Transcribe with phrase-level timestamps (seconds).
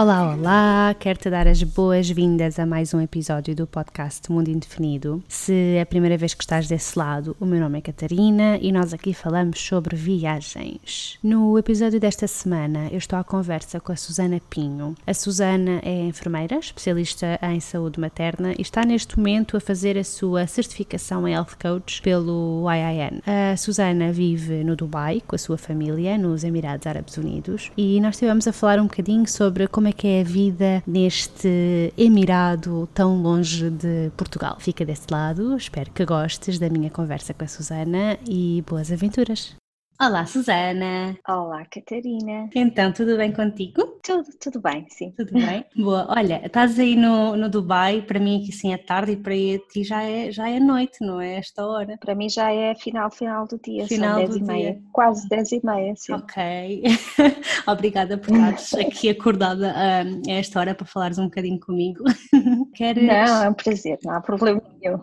[0.00, 0.94] Olá, olá!
[0.96, 5.20] Quero-te dar as boas-vindas a mais um episódio do podcast Mundo Indefinido.
[5.26, 8.70] Se é a primeira vez que estás desse lado, o meu nome é Catarina e
[8.70, 11.18] nós aqui falamos sobre viagens.
[11.20, 14.94] No episódio desta semana, eu estou à conversa com a Susana Pinho.
[15.04, 20.04] A Susana é enfermeira, especialista em saúde materna e está neste momento a fazer a
[20.04, 23.20] sua certificação em Health Coach pelo IIN.
[23.26, 28.14] A Susana vive no Dubai com a sua família, nos Emirados Árabes Unidos, e nós
[28.14, 32.88] estivemos a falar um bocadinho sobre como como é que é a vida neste Emirado
[32.92, 34.56] tão longe de Portugal.
[34.60, 39.56] Fica desse lado, espero que gostes da minha conversa com a Susana e boas aventuras!
[40.00, 41.18] Olá, Susana.
[41.26, 42.48] Olá, Catarina.
[42.54, 43.98] Então, tudo bem contigo?
[44.00, 45.10] Tudo, tudo bem, sim.
[45.10, 45.64] Tudo bem?
[45.74, 46.06] Boa.
[46.16, 49.34] Olha, estás aí no, no Dubai, para mim aqui sim é tarde e para
[49.68, 51.98] ti já é, já é noite, não é esta hora?
[51.98, 54.82] Para mim já é final, final do dia, final são 10 e meia, dia.
[54.92, 56.12] quase 10 e meia, sim.
[56.12, 56.82] Ok.
[57.66, 62.04] Obrigada por estares aqui acordada a esta hora para falares um bocadinho comigo.
[62.72, 63.02] Queres...
[63.02, 65.00] Não, é um prazer, não há problema nenhum.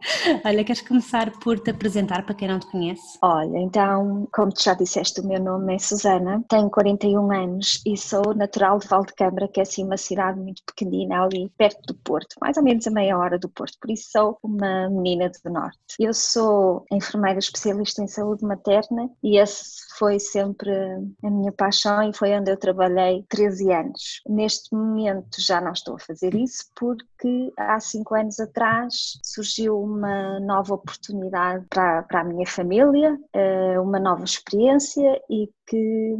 [0.44, 3.18] Olha, queres começar por te apresentar para quem não te conhece?
[3.22, 7.96] Olha, então, como tu já disseste, o meu nome é Susana, tenho 41 anos e
[7.96, 12.36] sou natural de Valdecâmara, que é assim uma cidade muito pequenina ali perto do Porto,
[12.40, 15.78] mais ou menos a meia hora do Porto, por isso sou uma menina do Norte.
[15.98, 20.70] Eu sou enfermeira especialista em saúde materna e esse foi sempre
[21.24, 24.20] a minha paixão e foi onde eu trabalhei 13 anos.
[24.28, 30.38] Neste momento já não estou a fazer isso porque há 5 anos atrás surgiu uma
[30.40, 36.14] nova oportunidade para, para a minha família, eh, uma nova experiência e que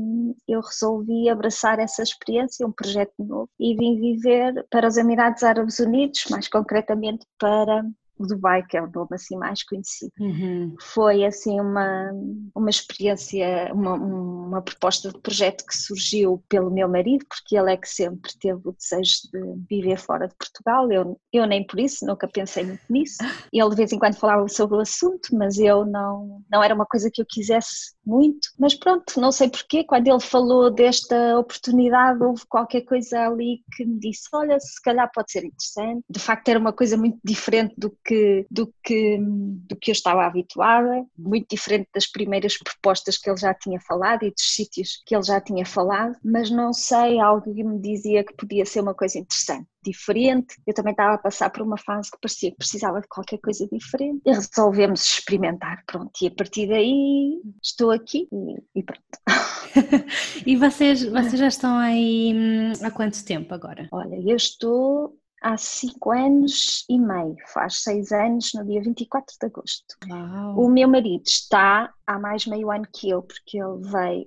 [0.46, 5.78] eu resolvi abraçar essa experiência, um projeto novo, e vim viver para os Emirados Árabes
[5.78, 7.84] Unidos, mais concretamente para
[8.26, 10.12] Dubai, que é o nome assim mais conhecido.
[10.18, 10.74] Uhum.
[10.80, 12.10] Foi assim uma,
[12.54, 17.76] uma experiência, uma, uma proposta de projeto que surgiu pelo meu marido, porque ele é
[17.76, 22.06] que sempre teve o desejo de viver fora de Portugal, eu, eu nem por isso,
[22.06, 23.18] nunca pensei muito nisso.
[23.52, 26.86] Ele de vez em quando falava sobre o assunto, mas eu não, não era uma
[26.86, 32.22] coisa que eu quisesse muito, mas pronto, não sei porquê, quando ele falou desta oportunidade
[32.22, 36.48] houve qualquer coisa ali que me disse, olha, se calhar pode ser interessante, de facto
[36.48, 41.46] era uma coisa muito diferente do que, do que, do que eu estava habituada, muito
[41.50, 45.38] diferente das primeiras propostas que ele já tinha falado e dos sítios que ele já
[45.38, 49.68] tinha falado, mas não sei, algo que me dizia que podia ser uma coisa interessante
[49.84, 50.56] diferente.
[50.66, 53.68] Eu também estava a passar por uma fase que parecia que precisava de qualquer coisa
[53.70, 55.84] diferente e resolvemos experimentar.
[55.86, 59.02] Pronto, e a partir daí estou aqui e, e pronto.
[60.46, 63.86] e vocês, vocês já estão aí hum, há quanto tempo agora?
[63.92, 69.46] Olha, eu estou há cinco anos e meio, faz seis anos no dia 24 de
[69.46, 69.96] agosto.
[70.08, 70.64] Uau.
[70.64, 74.26] O meu marido está há mais meio ano que eu, porque ele veio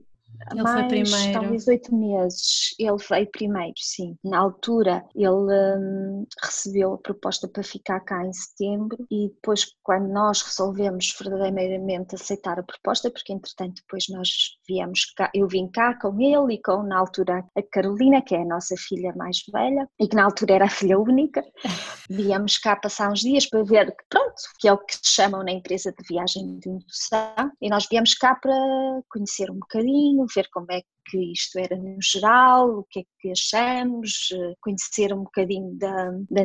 [0.51, 1.39] ele mais, foi primeiro.
[1.39, 2.75] talvez oito meses.
[2.79, 4.17] Ele veio primeiro, sim.
[4.23, 10.07] Na altura, ele hum, recebeu a proposta para ficar cá em setembro e depois, quando
[10.07, 14.29] nós resolvemos verdadeiramente aceitar a proposta, porque entretanto depois nós
[14.67, 18.41] viemos cá, eu vim cá com ele e com, na altura, a Carolina, que é
[18.41, 21.43] a nossa filha mais velha e que na altura era a filha única,
[22.09, 25.91] viemos cá passar uns dias para ver, pronto, que é o que chamam na empresa
[25.91, 28.53] de viagem de indução e nós viemos cá para
[29.09, 33.31] conhecer um bocadinho, ver como é que isto era no geral, o que é que
[33.31, 36.41] achamos, eh, conhecer um bocadinho da, da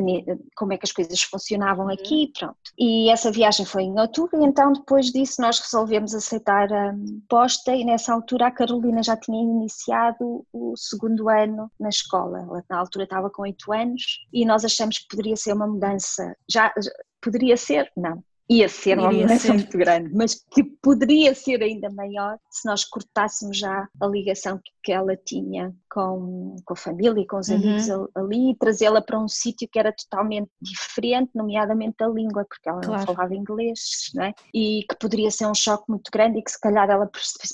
[0.55, 1.93] como é que as coisas funcionavam uhum.
[1.93, 2.57] aqui, pronto.
[2.77, 6.93] E essa viagem foi em outubro, então depois disso nós resolvemos aceitar a
[7.29, 12.63] posta e nessa altura a Carolina já tinha iniciado o segundo ano na escola, ela
[12.69, 14.01] na altura estava com oito anos
[14.33, 16.73] e nós achamos que poderia ser uma mudança, já
[17.21, 22.37] poderia ser, não, ia ser uma mudança muito grande, mas que poderia ser ainda maior
[22.49, 27.37] se nós cortássemos já a ligação que ela tinha com, com a família e com
[27.37, 27.55] os uhum.
[27.55, 32.69] amigos ali e trazê-la para um sítio que era totalmente diferente, nomeadamente a língua, porque
[32.69, 33.05] ela claro.
[33.05, 34.33] não falava inglês, não é?
[34.53, 37.09] E que poderia ser um choque muito grande e que se calhar ela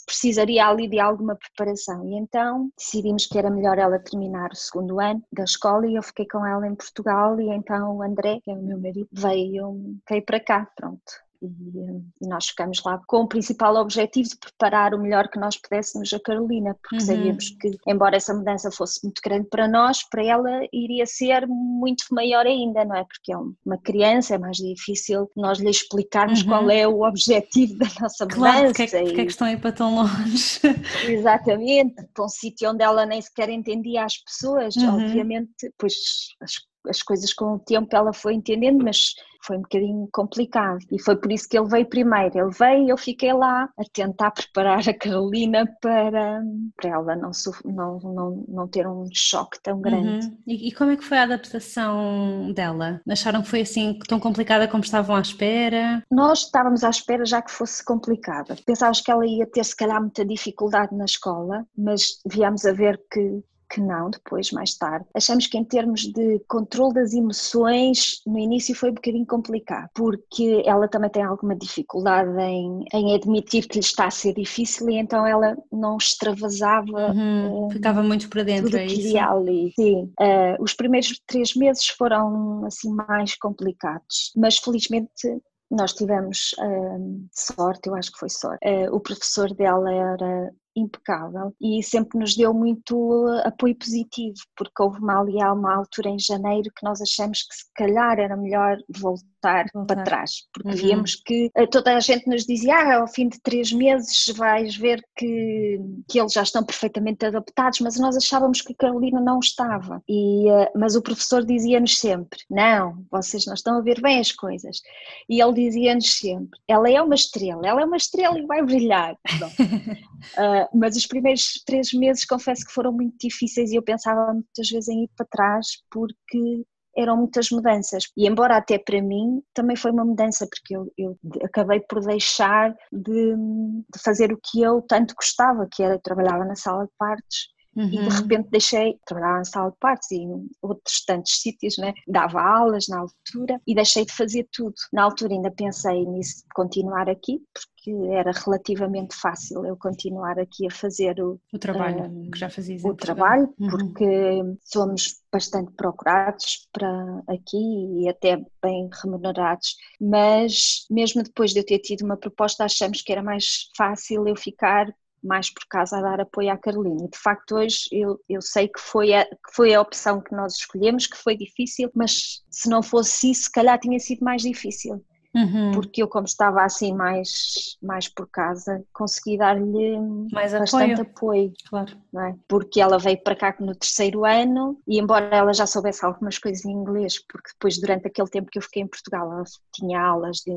[0.05, 2.07] precisaria ali de alguma preparação.
[2.07, 6.03] E então decidimos que era melhor ela terminar o segundo ano da escola e eu
[6.03, 9.97] fiquei com ela em Portugal e então o André, que é o meu marido, veio,
[10.07, 14.99] veio para cá, pronto e, nós ficamos lá com o principal objetivo de preparar o
[14.99, 17.01] melhor que nós pudéssemos a Carolina, porque uhum.
[17.01, 22.05] sabíamos que, embora essa mudança fosse muito grande para nós, para ela iria ser muito
[22.11, 23.03] maior ainda, não é?
[23.03, 26.47] Porque é uma criança, é mais difícil nós lhe explicarmos uhum.
[26.47, 28.73] qual é o objetivo da nossa claro, mudança.
[28.73, 30.59] Porque é, porque é que estão aí para tão longe?
[31.09, 34.95] Exatamente, para um sítio onde ela nem sequer entendia as pessoas, uhum.
[34.95, 35.93] obviamente, pois
[36.41, 36.53] as
[36.87, 39.13] as coisas com o tempo ela foi entendendo, mas
[39.45, 42.37] foi um bocadinho complicado e foi por isso que ele veio primeiro.
[42.37, 46.41] Ele veio e eu fiquei lá a tentar preparar a Carolina para,
[46.77, 47.31] para ela não,
[47.65, 50.27] não, não, não ter um choque tão grande.
[50.27, 50.37] Uhum.
[50.47, 53.01] E, e, como é que foi a adaptação dela?
[53.07, 56.03] Acharam que foi assim tão complicada como estavam à espera?
[56.09, 58.55] Nós estávamos à espera já que fosse complicada.
[58.65, 62.99] Pensávamos que ela ia ter se calhar muita dificuldade na escola, mas viemos a ver
[63.11, 65.05] que que não depois, mais tarde.
[65.15, 70.61] Achamos que em termos de controle das emoções, no início foi um bocadinho complicado, porque
[70.63, 74.97] ela também tem alguma dificuldade em, em admitir que lhe está a ser difícil e
[74.97, 77.11] então ela não extravasava.
[77.11, 79.17] Uhum, uh, ficava muito para dentro, tudo é que isso?
[79.17, 79.73] Ali.
[79.75, 85.41] Sim, uh, os primeiros três meses foram assim mais complicados, mas felizmente
[85.71, 88.59] nós tivemos uh, sorte, eu acho que foi sorte.
[88.63, 94.99] Uh, o professor dela era impecável e sempre nos deu muito apoio positivo, porque houve
[94.99, 99.65] uma, ali uma altura em janeiro que nós achamos que se calhar era melhor voltar,
[99.73, 99.85] voltar.
[99.85, 100.75] para trás, porque uhum.
[100.75, 104.75] víamos que eh, toda a gente nos dizia, ah, ao fim de três meses vais
[104.75, 105.79] ver que,
[106.09, 110.49] que eles já estão perfeitamente adaptados, mas nós achávamos que a Carolina não estava, e,
[110.49, 114.81] eh, mas o professor dizia-nos sempre, não, vocês não estão a ver bem as coisas,
[115.29, 119.15] e ele dizia-nos sempre, ela é uma estrela, ela é uma estrela e vai brilhar.
[120.37, 124.69] uh, mas os primeiros três meses confesso que foram muito difíceis e eu pensava muitas
[124.69, 126.63] vezes em ir para trás porque
[126.95, 128.03] eram muitas mudanças.
[128.15, 132.73] E embora até para mim também foi uma mudança, porque eu, eu acabei por deixar
[132.91, 137.53] de, de, fazer o que eu tanto gostava, que era trabalhava na sala de partos
[137.75, 137.85] Uhum.
[137.85, 138.09] E de uhum.
[138.09, 141.93] repente deixei, trabalhar na sala de partos e em outros tantos sítios, né?
[142.07, 144.75] dava aulas na altura e deixei de fazer tudo.
[144.91, 150.67] Na altura ainda pensei nisso de continuar aqui, porque era relativamente fácil eu continuar aqui
[150.67, 152.83] a fazer o, o trabalho um, que já fazias.
[152.83, 153.69] O trabalho, uhum.
[153.69, 161.65] porque somos bastante procurados para aqui e até bem remunerados, mas mesmo depois de eu
[161.65, 164.93] ter tido uma proposta, achamos que era mais fácil eu ficar
[165.23, 167.05] mais por causa a dar apoio à Carolina.
[167.05, 170.35] E de facto hoje eu, eu sei que foi, a, que foi a opção que
[170.35, 174.41] nós escolhemos, que foi difícil, mas se não fosse isso, se calhar tinha sido mais
[174.41, 175.03] difícil.
[175.35, 175.71] Uhum.
[175.71, 179.97] Porque eu, como estava assim mais, mais por casa, consegui dar-lhe
[180.31, 181.51] bastante apoio.
[181.67, 181.97] Claro.
[182.15, 182.35] É?
[182.47, 186.63] Porque ela veio para cá no terceiro ano e, embora ela já soubesse algumas coisas
[186.63, 189.43] em inglês, porque depois, durante aquele tempo que eu fiquei em Portugal, ela
[189.73, 190.53] tinha aulas de,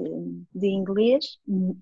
[0.54, 1.24] de inglês,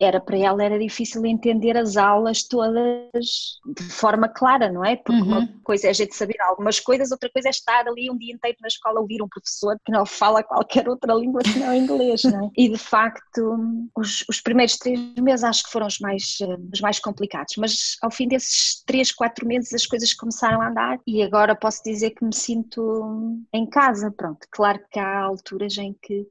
[0.01, 4.95] era para ela era difícil entender as aulas todas de forma clara, não é?
[4.95, 5.39] Porque uhum.
[5.39, 8.33] uma coisa é a gente saber algumas coisas, outra coisa é estar ali um dia
[8.33, 12.23] inteiro na escola a ouvir um professor que não fala qualquer outra língua senão inglês,
[12.25, 12.51] não é?
[12.57, 16.39] E de facto, os, os, primeiros três meses acho que foram os mais,
[16.73, 20.99] os mais complicados, mas ao fim desses três, quatro meses as coisas começaram a andar
[21.07, 24.11] e agora posso dizer que me sinto em casa.
[24.11, 26.27] Pronto, claro que há alturas em que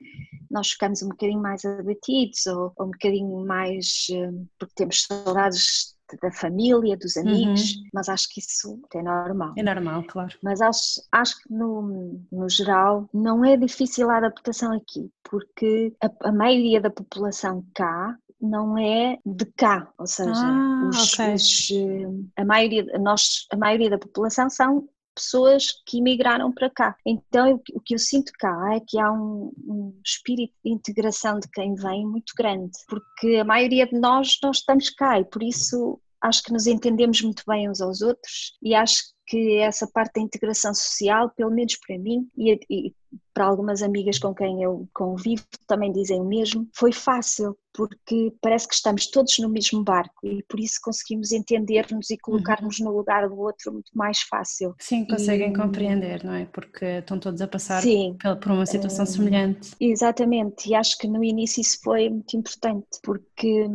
[0.50, 5.95] nós ficamos um bocadinho mais abatidos ou, ou um bocadinho mais, eh, porque temos saudades
[6.21, 7.83] da família, dos amigos, uhum.
[7.94, 9.54] mas acho que isso é normal.
[9.57, 10.36] É normal, claro.
[10.42, 16.30] Mas acho, acho que no, no geral não é difícil a adaptação aqui, porque a,
[16.30, 21.33] a maioria da população cá não é de cá, ou seja, ah, os, okay.
[21.33, 26.96] os, eh, a, maioria, nós, a maioria da população são pessoas que emigraram para cá.
[27.05, 31.48] Então, o que eu sinto cá é que há um, um, espírito de integração de
[31.50, 36.00] quem vem muito grande, porque a maioria de nós não estamos cá e por isso
[36.24, 40.22] acho que nos entendemos muito bem uns aos outros e acho que essa parte da
[40.22, 42.96] integração social, pelo menos para mim e, e
[43.34, 48.67] para algumas amigas com quem eu convivo, também dizem o mesmo, foi fácil, porque parece
[48.67, 52.86] que estamos todos no mesmo barco e por isso conseguimos entender-nos e colocar-nos uhum.
[52.86, 54.75] no lugar do outro muito mais fácil.
[54.79, 55.55] Sim, conseguem e...
[55.55, 56.46] compreender, não é?
[56.46, 59.72] Porque estão todos a passar Sim, por uma situação semelhante.
[59.79, 63.67] Exatamente, e acho que no início isso foi muito importante, porque,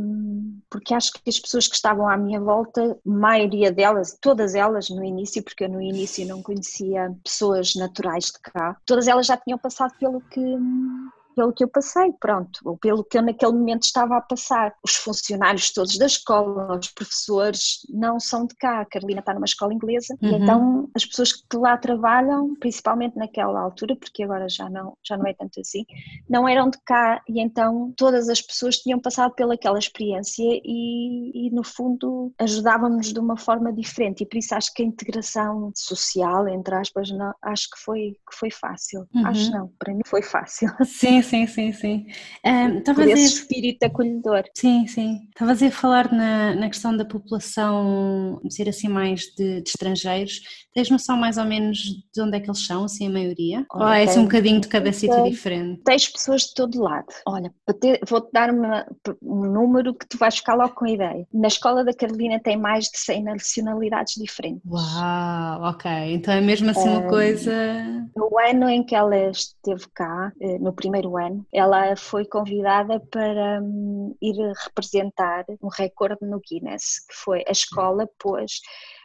[0.70, 4.88] porque acho que as pessoas que estavam à minha volta, a maioria delas, todas elas
[4.88, 9.36] no início, porque eu no início não conhecia pessoas naturais de cá, todas elas já
[9.36, 10.40] tinham passado pelo que
[11.38, 14.74] pelo que eu passei, pronto, ou pelo que eu naquele momento estava a passar.
[14.82, 18.80] Os funcionários todos da escola, os professores, não são de cá.
[18.80, 20.30] A Carolina está numa escola inglesa uhum.
[20.30, 25.16] e então as pessoas que lá trabalham, principalmente naquela altura, porque agora já não, já
[25.16, 25.84] não é tanto assim,
[26.28, 31.50] não eram de cá e então todas as pessoas tinham passado pelaquela experiência e, e
[31.52, 36.48] no fundo ajudavam-nos de uma forma diferente e por isso acho que a integração social,
[36.48, 39.06] entre aspas, não, acho que foi, que foi fácil.
[39.14, 39.26] Uhum.
[39.26, 40.68] Acho não, para mim foi fácil.
[40.84, 42.06] Sim, sim, sim, sim.
[42.44, 43.26] Um, Por esse dizer...
[43.26, 44.44] espírito acolhedor.
[44.54, 45.20] Sim, sim.
[45.28, 50.40] Estavas a falar na, na questão da população ser assim mais de, de, estrangeiros.
[50.74, 53.66] Tens noção mais ou menos de onde é que eles são, assim a maioria?
[53.72, 55.82] Olha, ou é assim um bocadinho de cada sítio diferente?
[55.84, 57.08] Tens pessoas de todo lado.
[57.26, 57.52] Olha,
[58.08, 58.86] vou-te dar uma,
[59.22, 61.26] um número que tu vais ficar logo com a ideia.
[61.32, 64.62] Na escola da Carolina tem mais de 100 nacionalidades diferentes.
[64.66, 65.90] Uau, ok.
[66.14, 67.52] Então é mesmo assim uma um, coisa...
[68.16, 73.60] No ano em que ela esteve cá, eh, no primeiro ano, ela foi convidada para
[73.62, 78.60] um, ir representar um recorde no Guinness, que foi a escola pôs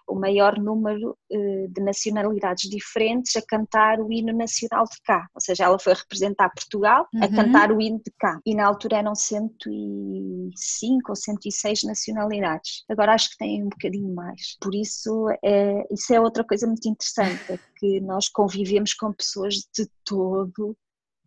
[0.08, 5.42] o maior número eh, de nacionalidades diferentes a cantar o hino nacional de cá, ou
[5.42, 7.36] seja, ela foi representar Portugal a uhum.
[7.36, 13.32] cantar o hino de cá e na altura eram 105 ou 106 nacionalidades, agora acho
[13.32, 17.60] que tem um bocadinho mais, por isso é, isso é outra coisa muito interessante, é
[17.78, 20.76] que nós convivemos com pessoas de todo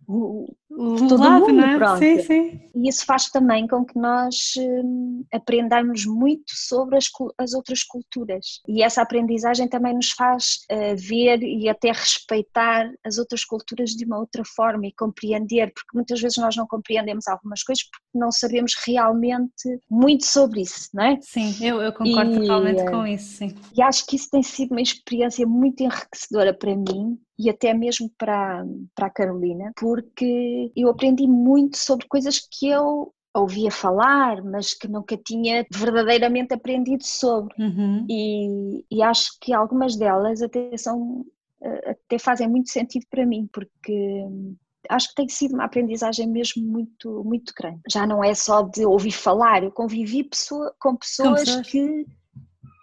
[0.08, 1.76] o, todo lado, mundo, é?
[1.76, 1.98] pronto.
[1.98, 2.60] Sim, sim.
[2.74, 7.06] E isso faz também com que nós hum, aprendamos muito sobre as,
[7.38, 8.60] as, outras culturas.
[8.68, 14.04] E essa aprendizagem também nos faz uh, ver e até respeitar as outras culturas de
[14.04, 18.32] uma outra forma e compreender, porque muitas vezes nós não compreendemos algumas coisas porque não
[18.32, 21.18] sabemos realmente muito sobre isso, não é?
[21.22, 23.54] Sim, eu, eu concordo e, totalmente com eh, isso, sim.
[23.74, 28.10] E acho que isso tem sido uma experiência muito enriquecedora para mim e até mesmo
[28.16, 34.72] para, para a Carolina, porque eu aprendi muito sobre coisas que eu ouvia falar, mas
[34.72, 37.54] que nunca tinha verdadeiramente aprendido sobre.
[37.58, 38.06] Uhum.
[38.08, 41.24] E, e, acho que algumas delas até são
[41.86, 44.24] até fazem muito sentido para mim, porque
[44.88, 47.80] acho que tem sido uma aprendizagem mesmo muito, muito grande.
[47.90, 51.70] Já não é só de ouvir falar, eu convivi pessoa, com pessoas, com pessoas.
[51.70, 52.06] que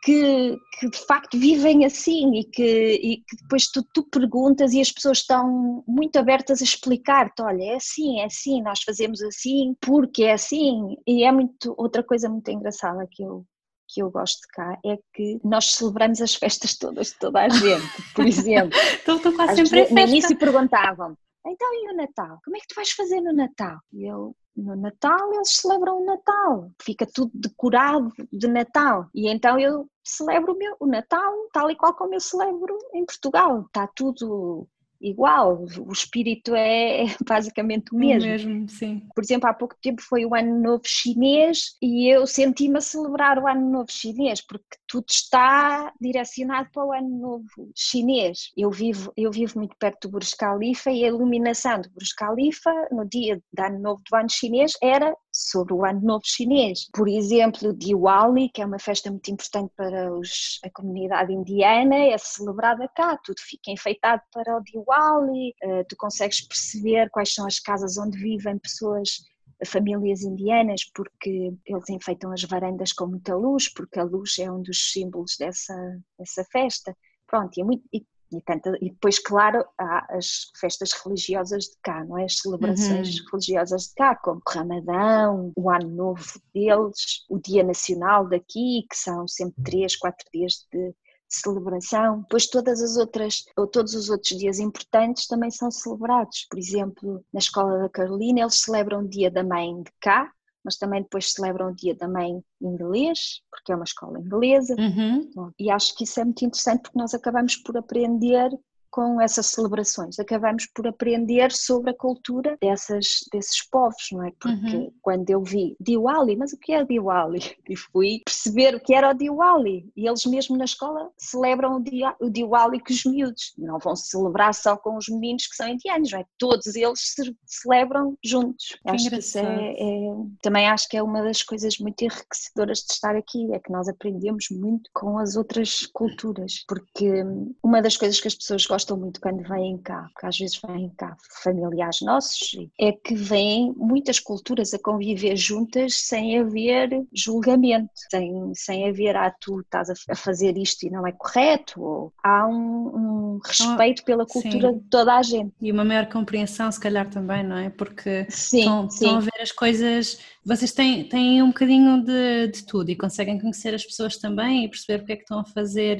[0.03, 4.81] que, que, de facto vivem assim e que, e que depois tu, tu, perguntas e
[4.81, 9.75] as pessoas estão muito abertas a explicar-te, olha, é assim, é assim, nós fazemos assim,
[9.79, 13.45] porque é assim, e é muito, outra coisa muito engraçada que eu,
[13.87, 17.49] que eu gosto de cá é que nós celebramos as festas todas de toda a
[17.49, 18.77] gente, por exemplo.
[19.07, 21.17] Estou quase sempre vezes, No início perguntavam,
[21.47, 22.39] então e o Natal?
[22.43, 23.77] Como é que tu vais fazer no Natal?
[23.93, 29.09] E eu, no Natal eles celebram o Natal, fica tudo decorado de Natal.
[29.13, 33.05] E então eu celebro o, meu, o Natal tal e qual como eu celebro em
[33.05, 33.61] Portugal.
[33.61, 34.67] Está tudo
[35.03, 38.29] igual, o espírito é, é basicamente o mesmo.
[38.29, 39.01] O mesmo, sim.
[39.13, 43.37] Por exemplo, há pouco tempo foi o Ano Novo Chinês e eu senti-me a celebrar
[43.37, 48.51] o Ano Novo Chinês, porque tudo está direcionado para o Ano Novo Chinês.
[48.55, 52.71] Eu vivo, eu vivo muito perto do Burj Khalifa e a iluminação do Burj Khalifa
[52.91, 56.87] no dia do Ano Novo do Ano Chinês era sobre o Ano Novo Chinês.
[56.93, 62.17] Por exemplo, Diwali, que é uma festa muito importante para os, a comunidade indiana, é
[62.17, 67.59] celebrada cá, tudo fica enfeitado para o Diwali uh, tu consegues perceber quais são as
[67.59, 69.23] casas onde vivem pessoas
[69.65, 74.61] famílias indianas porque eles enfeitam as varandas com muita luz, porque a luz é um
[74.61, 75.73] dos símbolos dessa,
[76.17, 76.95] dessa festa.
[77.25, 81.77] Pronto, e, é muito, e, e, tanto, e depois, claro, há as festas religiosas de
[81.81, 82.25] cá, não é?
[82.25, 83.25] As celebrações uhum.
[83.31, 88.97] religiosas de cá, como o Ramadão, o Ano Novo deles, o Dia Nacional daqui, que
[88.97, 90.93] são sempre três, quatro dias de
[91.29, 96.45] celebração, pois todas as outras, ou todos os outros dias importantes também são celebrados.
[96.49, 100.31] Por exemplo, na Escola da Carolina eles celebram o Dia da Mãe de cá,
[100.63, 104.75] mas também depois celebram o Dia da Mãe inglês, porque é uma escola inglesa.
[104.77, 105.51] Uhum.
[105.59, 108.49] E acho que isso é muito interessante porque nós acabamos por aprender
[108.93, 110.19] com essas celebrações.
[110.19, 114.31] Acabamos por aprender sobre a cultura dessas, desses povos, não é?
[114.39, 114.93] Porque uhum.
[115.01, 117.39] quando eu vi Diwali, mas o que é Diwali?
[117.67, 119.89] E fui perceber o que era o Diwali.
[119.97, 123.53] E eles mesmo na escola celebram o, dia, o Diwali com os miúdos.
[123.57, 126.25] Não vão celebrar só com os meninos que são indianos, não é?
[126.37, 128.77] Todos eles se celebram juntos.
[128.83, 132.79] Que acho que isso é, é, também acho que é uma das coisas muito enriquecedoras
[132.79, 136.63] de estar aqui, é que nós aprendemos muito com as outras culturas.
[136.67, 137.23] Porque
[137.63, 140.59] uma das coisas que as pessoas gostam gostam muito quando vêm cá, porque às vezes
[140.67, 147.91] vêm cá familiares nossos, é que vêm muitas culturas a conviver juntas sem haver julgamento,
[148.11, 152.45] sem, sem haver, ah, tu estás a fazer isto e não é correto, ou há
[152.45, 154.77] um, um respeito pela cultura sim.
[154.79, 155.53] de toda a gente.
[155.61, 157.69] E uma maior compreensão, se calhar também, não é?
[157.69, 159.05] Porque sim, estão, sim.
[159.05, 163.39] estão a ver as coisas Vocês têm, têm um bocadinho de, de tudo e conseguem
[163.39, 165.97] conhecer as pessoas também e perceber porque é que estão a fazer,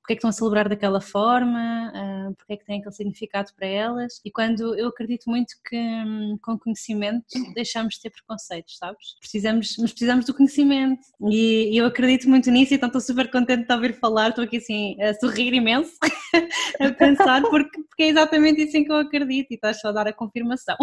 [0.00, 3.50] porque é que estão a celebrar daquela forma, uh, porque é que tem aquele significado
[3.54, 4.22] para elas.
[4.24, 9.16] E quando eu acredito muito que hum, com conhecimento deixamos de ter preconceitos, sabes?
[9.20, 13.66] Precisamos, mas precisamos do conhecimento e, e eu acredito muito nisso, então estou super contente
[13.66, 15.92] de ouvir falar, estou aqui assim a sorrir imenso,
[16.80, 19.92] a pensar, porque, porque é exatamente isso em que eu acredito e estás só a
[19.92, 20.76] dar a confirmação.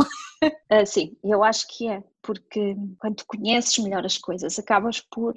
[0.43, 5.33] Uh, sim, eu acho que é, porque quando conheces melhor as coisas, acabas por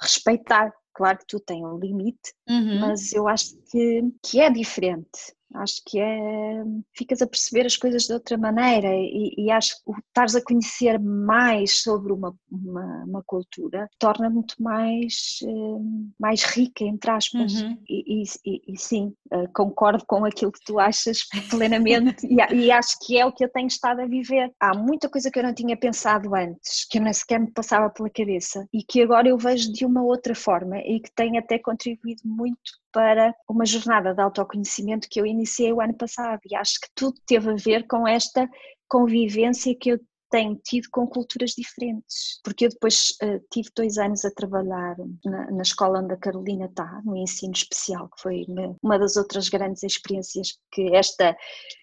[0.00, 0.72] respeitar.
[0.94, 2.80] Claro que tu tens um limite, uhum.
[2.80, 6.62] mas eu acho que, que é diferente acho que é
[6.96, 10.98] ficas a perceber as coisas de outra maneira e, e acho que estares a conhecer
[10.98, 17.78] mais sobre uma, uma, uma cultura torna muito mais uh, mais rica entre aspas uhum.
[17.88, 23.18] e, e, e, sim uh, concordo com aquilo que tu achas plenamente e, acho que
[23.18, 25.76] é o que eu tenho estado a viver há muita coisa que eu não tinha
[25.76, 29.72] pensado antes que eu nem sequer me passava pela cabeça e que agora eu vejo
[29.72, 35.08] de uma outra forma e que tem até contribuído muito para uma jornada de autoconhecimento
[35.10, 36.40] que eu iniciei o ano passado.
[36.50, 38.48] E acho que tudo teve a ver com esta
[38.88, 44.24] convivência que eu tenho tido com culturas diferentes, porque eu depois uh, tive dois anos
[44.24, 48.76] a trabalhar na, na, escola onde a Carolina está, no ensino especial, que foi uma,
[48.82, 51.36] uma, das outras grandes experiências que esta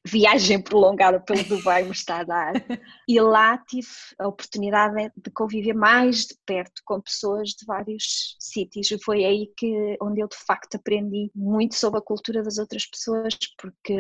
[0.06, 2.54] viagem prolongada pelo Dubai me está a dar.
[3.08, 3.88] E lá tive
[4.20, 9.52] a oportunidade de conviver mais de perto com pessoas de vários sítios e foi aí
[9.56, 13.94] que onde eu de facto aprendi muito sobre a cultura das outras pessoas, porque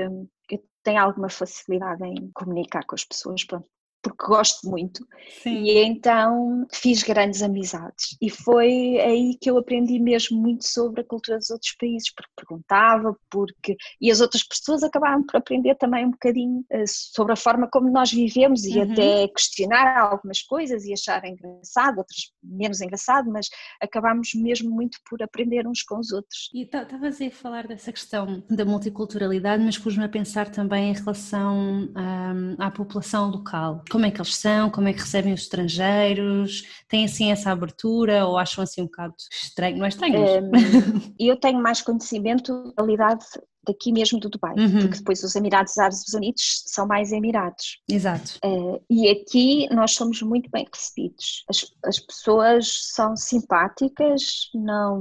[0.50, 3.68] eu tenho alguma facilidade em comunicar com as pessoas, pronto,
[4.06, 5.04] porque gosto muito.
[5.42, 5.64] Sim.
[5.64, 8.16] E então fiz grandes amizades.
[8.22, 12.32] E foi aí que eu aprendi mesmo muito sobre a cultura dos outros países, porque
[12.36, 13.76] perguntava, porque.
[14.00, 17.90] E as outras pessoas acabaram por aprender também um bocadinho uh, sobre a forma como
[17.90, 18.92] nós vivemos e uhum.
[18.92, 23.48] até questionar algumas coisas e achar engraçado, outras menos engraçado, mas
[23.82, 26.52] acabámos mesmo muito por aprender uns com os outros.
[26.54, 31.90] E estavas a falar dessa questão da multiculturalidade, mas pus-me a pensar também em relação
[31.96, 36.64] um, à população local como é que eles são, como é que recebem os estrangeiros,
[36.90, 40.20] têm assim essa abertura ou acham assim um bocado estranho, não é estranho?
[40.20, 40.52] Um,
[41.18, 43.26] eu tenho mais conhecimento da realidade
[43.66, 44.82] daqui mesmo do Dubai, uhum.
[44.82, 47.82] porque depois os Emirados Árabes Unidos são mais Emirados.
[47.90, 48.40] Exato.
[48.44, 51.44] Uh, e aqui nós somos muito bem recebidos.
[51.50, 55.00] As, as pessoas são simpáticas, não,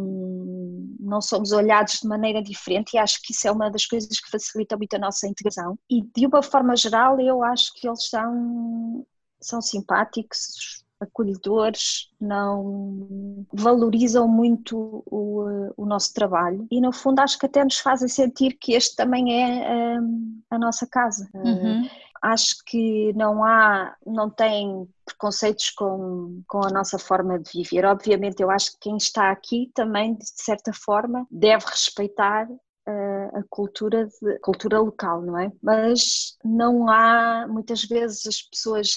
[1.01, 4.31] não somos olhados de maneira diferente e acho que isso é uma das coisas que
[4.31, 5.79] facilita muito a nossa integração.
[5.91, 9.07] E de uma forma geral eu acho que eles são,
[9.41, 17.47] são simpáticos, acolhedores, não valorizam muito o, o, nosso trabalho e no fundo acho que
[17.47, 21.29] até nos fazem sentir que este também é um, a nossa casa.
[21.35, 21.89] Uhum.
[22.21, 27.85] Acho que não há, não tem preconceitos com, com a nossa forma de viver.
[27.85, 32.49] Obviamente eu acho que quem está aqui também de certa forma deve respeitar
[33.35, 35.51] a cultura, de, cultura local, não é?
[35.63, 38.95] Mas não há, muitas vezes as pessoas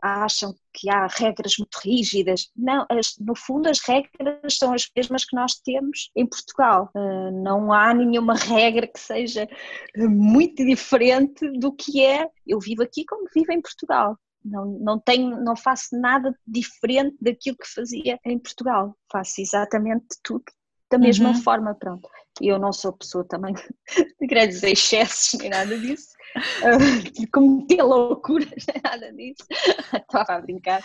[0.00, 2.50] acham que há regras muito rígidas.
[2.56, 6.90] Não, as, no fundo as regras são as mesmas que nós temos em Portugal.
[6.94, 9.48] Uh, não há nenhuma regra que seja
[9.96, 14.16] muito diferente do que é eu vivo aqui como vivo em Portugal.
[14.44, 18.96] Não, não, tenho, não faço nada diferente daquilo que fazia em Portugal.
[19.10, 20.44] Faço exatamente tudo
[20.90, 21.42] da mesma uhum.
[21.42, 22.08] forma, pronto.
[22.42, 23.54] Eu não sou pessoa também
[24.20, 28.48] de grandes excessos nem nada disso, uh, cometer loucuras,
[28.82, 29.46] nada disso,
[29.94, 30.82] estava a brincar,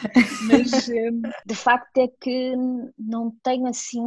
[0.48, 2.54] mas um, de facto é que
[2.98, 4.04] não tenho assim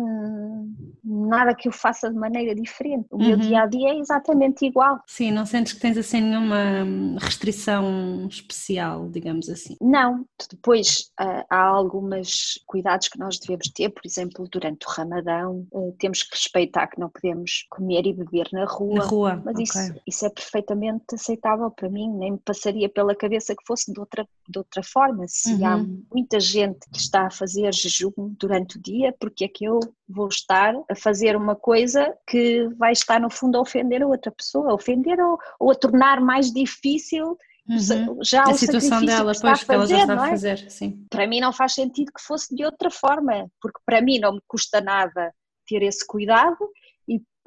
[1.05, 3.07] nada que eu faça de maneira diferente.
[3.11, 3.29] O uhum.
[3.29, 5.01] meu dia a dia é exatamente igual.
[5.07, 9.77] Sim, não sentes que tens assim nenhuma restrição especial, digamos assim?
[9.81, 15.67] Não, depois uh, há alguns cuidados que nós devemos ter, por exemplo, durante o Ramadão,
[15.73, 18.99] uh, temos que respeitar que não podemos comer e beber na rua.
[18.99, 19.65] Na rua, mas okay.
[19.65, 23.99] isso, isso é perfeitamente aceitável para mim, nem me passaria pela cabeça que fosse de
[24.01, 25.25] outra, de outra forma.
[25.29, 25.67] Se uhum.
[25.67, 25.77] há
[26.13, 30.29] muita gente que está a fazer jejum durante o dia, porque é que eu vou
[30.29, 34.71] estar a fazer uma coisa que vai estar no fundo a ofender a outra pessoa,
[34.71, 37.37] a ofender ou, ou a tornar mais difícil
[37.71, 38.19] Uhum.
[38.25, 40.31] Já a situação dela, pois, que ela já está a é?
[40.31, 41.07] fazer, sim.
[41.09, 44.41] Para mim não faz sentido que fosse de outra forma, porque para mim não me
[44.49, 45.33] custa nada
[45.69, 46.59] ter esse cuidado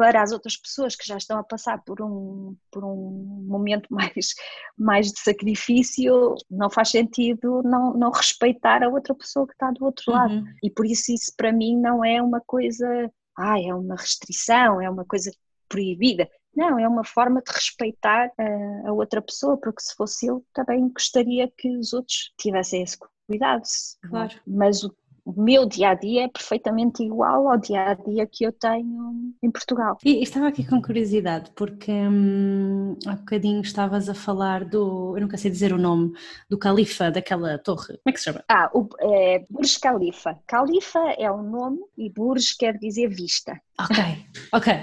[0.04, 4.36] para as outras pessoas que já estão a passar por um, por um momento mais,
[4.78, 9.86] mais de sacrifício, não faz sentido não, não respeitar a outra pessoa que está do
[9.86, 10.14] outro uhum.
[10.14, 10.44] lado.
[10.62, 12.86] E por isso isso para mim não é uma coisa,
[13.38, 15.32] ah, é uma restrição, é uma coisa
[15.70, 16.30] proibida.
[16.54, 20.90] Não, é uma forma de respeitar a, a outra pessoa, porque se fosse eu também
[20.90, 23.64] gostaria que os outros tivessem esse cuidado.
[24.10, 24.36] Claro.
[24.46, 24.94] Mas o
[25.26, 29.34] o meu dia a dia é perfeitamente igual ao dia a dia que eu tenho
[29.42, 29.98] em Portugal.
[30.04, 35.38] E estava aqui com curiosidade, porque hum, há bocadinho estavas a falar do, eu nunca
[35.38, 36.14] sei dizer o nome,
[36.50, 37.98] do Califa, daquela torre.
[37.98, 38.44] Como é que se chama?
[38.50, 40.38] Ah, o é, Burj Khalifa.
[40.48, 43.60] Khalifa é o nome e Burj quer dizer vista.
[43.80, 44.04] Ok,
[44.52, 44.74] ok.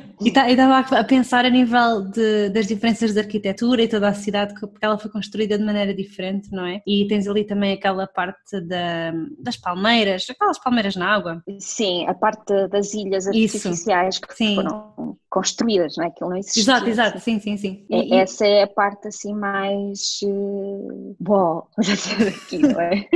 [0.20, 4.14] E tá, estava a pensar a nível de, das diferenças de arquitetura e toda a
[4.14, 6.80] cidade, porque ela foi construída de maneira diferente, não é?
[6.86, 11.42] E tens ali também aquela parte da, das palmeiras, aquelas palmeiras na água.
[11.58, 14.22] Sim, a parte das ilhas artificiais Isso.
[14.22, 14.54] que Sim.
[14.54, 16.08] foram construídas, não é?
[16.08, 16.62] Aquilo não existia.
[16.62, 17.86] Exato, exato, sim, sim, sim.
[17.90, 23.06] É, e, essa é a parte assim mais uh, bom, aqui, não é?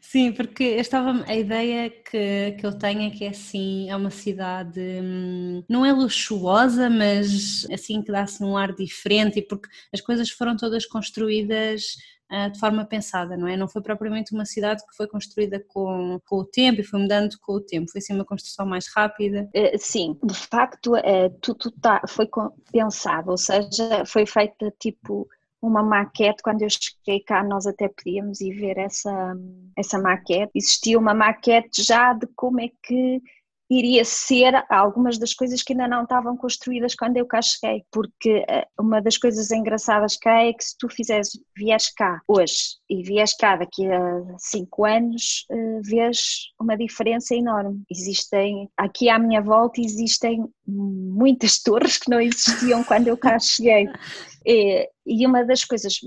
[0.00, 3.96] Sim, porque eu estava a ideia que, que eu tenho é que é assim, é
[3.96, 9.42] uma cidade hum, não é luxuosa, mas assim que dá assim um ar diferente e
[9.42, 11.96] porque as coisas foram todas construídas
[12.30, 13.56] uh, de forma pensada, não é?
[13.56, 17.36] Não foi propriamente uma cidade que foi construída com, com o tempo e foi mudando
[17.40, 19.48] com o tempo, foi assim uma construção mais rápida.
[19.54, 22.28] Uh, sim, de facto uh, tudo tá, foi
[22.72, 25.28] pensado, ou seja, foi feita tipo
[25.66, 29.34] uma maquete, quando eu cheguei cá nós até podíamos ir ver essa,
[29.76, 33.22] essa maquete, existia uma maquete já de como é que
[33.70, 38.44] iria ser algumas das coisas que ainda não estavam construídas quando eu cá cheguei, porque
[38.48, 43.02] eh, uma das coisas engraçadas cá é que se tu fizeres, vieres cá hoje e
[43.02, 46.18] vieres cá daqui a cinco anos, eh, vês
[46.60, 47.82] uma diferença enorme.
[47.90, 53.88] Existem, aqui à minha volta existem muitas torres que não existiam quando eu cá cheguei.
[54.46, 55.98] E uma das coisas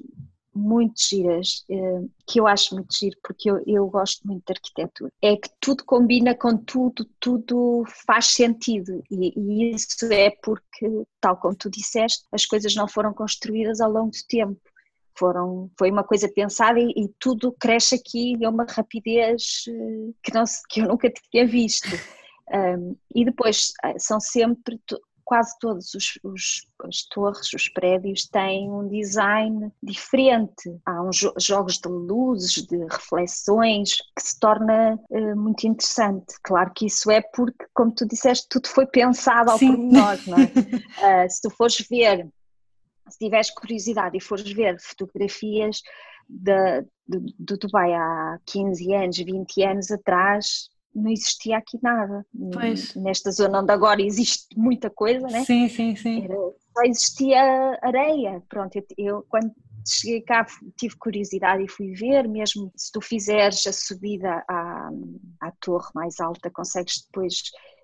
[0.57, 5.11] muito giras, eh, que eu acho muito giro, porque eu, eu gosto muito de arquitetura,
[5.21, 11.37] é que tudo combina com tudo, tudo faz sentido e, e isso é porque, tal
[11.37, 14.59] como tu disseste, as coisas não foram construídas ao longo do tempo.
[15.17, 20.33] Foram, foi uma coisa pensada e, e tudo cresce aqui a uma rapidez eh, que,
[20.33, 21.87] não, que eu nunca tinha visto.
[22.49, 24.79] Um, e depois eh, são sempre
[25.27, 30.73] quase todos os, os, as torres, os prédios têm um design diferente.
[30.85, 36.33] Há uns jogos de luzes, de reflexões, que se torna uh, muito interessante.
[36.41, 39.75] Claro que isso é porque, como tu disseste, tudo foi pensado ao Sim.
[39.75, 41.25] pormenor, não é?
[41.25, 42.25] uh, se tu fores ver,
[43.09, 45.81] se tiveres curiosidade e fores ver fotografias
[46.29, 52.25] de, de, do Dubai há 15 anos, 20 anos atrás, não existia aqui nada.
[52.53, 52.95] Pois.
[52.95, 55.43] Nesta zona onde agora existe muita coisa, né?
[55.45, 56.23] Sim, sim, sim.
[56.23, 58.41] Era, só existia areia.
[58.49, 59.51] Pronto, eu, eu, quando
[59.87, 60.45] cheguei cá
[60.75, 64.89] tive curiosidade e fui ver, mesmo se tu fizeres a subida à,
[65.41, 67.43] à torre mais alta, consegues depois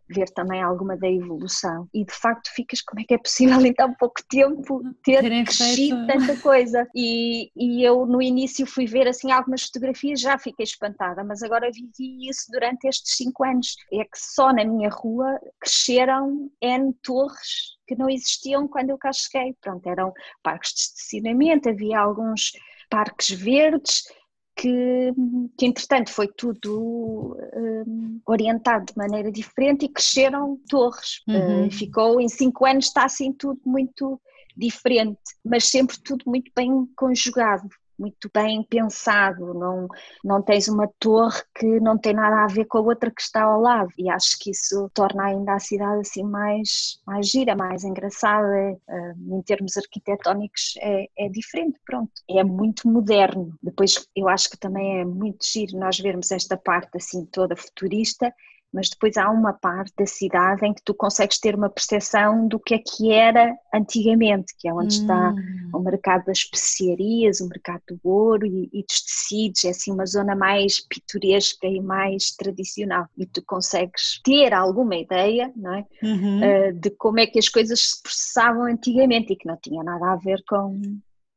[0.09, 1.87] ver também alguma da evolução.
[1.93, 5.43] E de facto ficas, como é que é possível em tão pouco tempo ter Terem
[5.43, 6.07] crescido feito...
[6.07, 6.87] tanta coisa?
[6.95, 11.71] E, e eu no início fui ver assim algumas fotografias, já fiquei espantada, mas agora
[11.71, 13.75] vivi isso durante estes cinco anos.
[13.91, 19.11] É que só na minha rua cresceram N torres que não existiam quando eu cá
[19.11, 19.55] cheguei.
[19.61, 22.51] Pronto, eram parques de estacionamento, havia alguns
[22.89, 24.03] parques verdes,
[24.55, 25.13] que,
[25.57, 31.21] que entretanto foi tudo um, orientado de maneira diferente e cresceram torres.
[31.27, 31.67] Uhum.
[31.67, 34.19] Uh, ficou em cinco anos, está assim tudo muito
[34.55, 39.87] diferente, mas sempre tudo muito bem conjugado muito bem pensado, não,
[40.23, 43.43] não tens uma torre que não tem nada a ver com a outra que está
[43.43, 43.89] ao lado.
[43.97, 48.47] E acho que isso torna ainda a cidade assim mais, mais gira, mais engraçada,
[48.87, 53.53] eh, em termos arquitetónicos é, é diferente, pronto, é muito moderno.
[53.61, 58.33] Depois eu acho que também é muito giro nós vermos esta parte assim toda futurista
[58.73, 62.59] mas depois há uma parte da cidade em que tu consegues ter uma percepção do
[62.59, 65.01] que é que era antigamente, que é onde hum.
[65.01, 65.33] está
[65.73, 70.05] o mercado das especiarias, o mercado do ouro e, e, dos tecidos, é assim uma
[70.05, 75.85] zona mais pitoresca e mais tradicional e tu consegues ter alguma ideia não é?
[76.01, 76.39] Uhum.
[76.39, 80.11] Uh, de como é que as coisas se processavam antigamente e que não tinha nada
[80.11, 80.79] a ver com,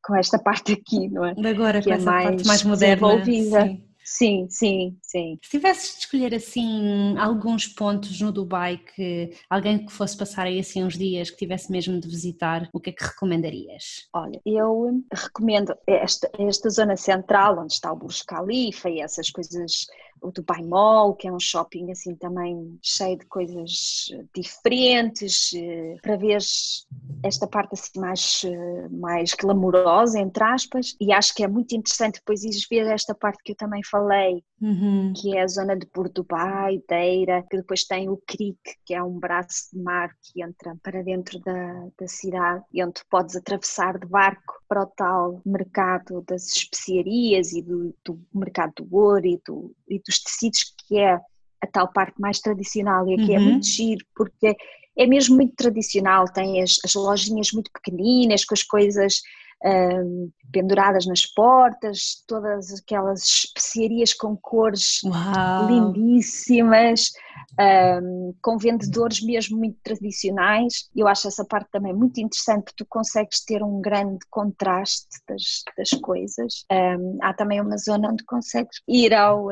[0.03, 1.35] com esta parte aqui, não é?
[1.35, 3.25] De agora, que com é essa mais, parte mais moderna.
[3.25, 3.86] Sim.
[4.09, 5.37] Sim, sim, sim.
[5.43, 10.61] Se tivesses de escolher assim alguns pontos no Dubai que alguém que fosse passar aí
[10.61, 14.09] assim uns dias que tivesse mesmo de visitar, o que é que recomendarias?
[14.15, 19.87] Olha, eu recomendo esta, esta zona central onde está o Burj Khalifa e essas coisas
[20.21, 26.17] o Dubai Mall, que é um shopping assim também cheio de coisas diferentes, eh, para
[26.17, 26.39] ver
[27.23, 32.17] esta parte assim mais, eh, mais glamourosa, entre aspas, e acho que é muito interessante
[32.17, 35.13] depois ires ver esta parte que eu também falei, uhum.
[35.17, 39.03] que é a zona de Porto Dubai, Deira, que depois tem o Creek, que é
[39.03, 43.99] um braço de mar que entra para dentro da, da cidade e onde podes atravessar
[43.99, 49.41] de barco para o tal mercado das especiarias e do, do mercado do ouro e,
[49.47, 53.47] do, e dos tecidos, que é a tal parte mais tradicional e aqui é uhum.
[53.47, 54.57] é muito giro porque
[54.99, 59.21] é mesmo muito tradicional, tem as, as lojinhas muito pequeninas com as coisas
[59.65, 65.67] um, penduradas nas portas, todas aquelas especiarias com cores Uau.
[65.67, 67.11] lindíssimas,
[67.61, 70.89] um, com vendedores mesmo muito tradicionais.
[70.95, 75.63] Eu acho essa parte também muito interessante porque tu consegues ter um grande contraste das,
[75.77, 76.65] das coisas.
[76.71, 79.49] Um, há também uma zona onde consegues ir ao,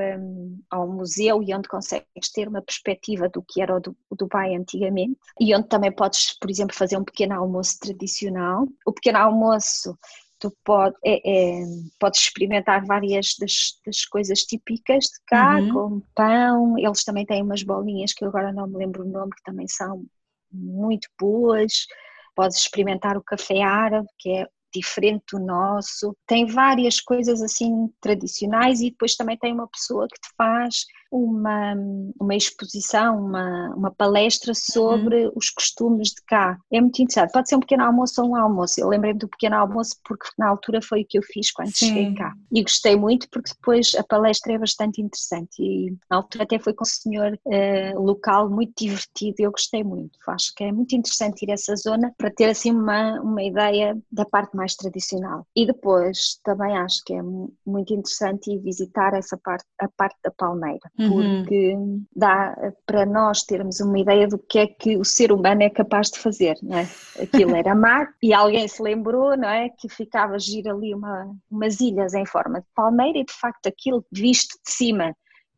[0.71, 5.55] ao museu e onde consegues ter uma perspectiva do que era o Dubai antigamente e
[5.55, 8.67] onde também podes, por exemplo, fazer um pequeno almoço tradicional.
[8.87, 9.94] O pequeno almoço
[10.39, 11.65] tu pode, é, é,
[11.99, 15.73] podes experimentar várias das, das, coisas típicas de cá, uhum.
[15.73, 19.33] como pão, eles também têm umas bolinhas que eu agora não me lembro o nome,
[19.35, 20.05] que também são
[20.53, 21.87] muito boas,
[22.35, 28.81] podes experimentar o café árabe, que é diferente do nosso, tem várias coisas assim tradicionais
[28.81, 31.75] e depois também tem uma pessoa que te faz uma,
[32.21, 35.33] uma exposição, uma, uma palestra sobre uhum.
[35.37, 36.59] os costumes de cá.
[36.73, 37.33] É muito interessante.
[37.33, 38.81] Pode ser um pequeno almoço ou um almoço.
[38.81, 41.87] Eu lembrei-me do pequeno almoço porque na altura foi o que eu fiz quando Sim.
[41.87, 42.33] cheguei cá.
[42.53, 46.73] E gostei muito porque depois a palestra é bastante interessante e na altura até foi
[46.75, 50.19] com um senhor uh, local muito divertido eu gostei muito.
[50.27, 53.97] Acho que é muito interessante ir a essa zona para ter assim uma, uma ideia
[54.11, 55.47] da parte mais tradicional.
[55.55, 60.31] E depois também acho que é muito interessante ir visitar essa parte, a parte da
[60.31, 60.91] palmeira.
[60.99, 61.45] Uhum Uhum.
[61.45, 61.77] porque
[62.15, 66.11] dá para nós termos uma ideia do que é que o ser humano é capaz
[66.11, 66.89] de fazer, não é?
[67.21, 69.69] Aquilo era mar e alguém se lembrou, não é?
[69.69, 73.67] Que ficava a giro ali uma, umas ilhas em forma de palmeira e de facto
[73.67, 75.15] aquilo visto de cima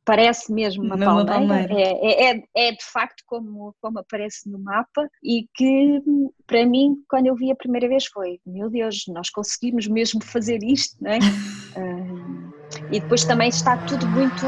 [0.07, 1.75] parece mesmo uma, palmeira, palmeira.
[1.75, 6.01] É, é, é, é, de facto como, como aparece no mapa e que
[6.47, 10.63] para mim quando eu vi a primeira vez foi, meu Deus, nós conseguimos mesmo fazer
[10.63, 11.19] isto, não é?
[11.77, 12.53] uh,
[12.89, 14.47] e depois também está tudo muito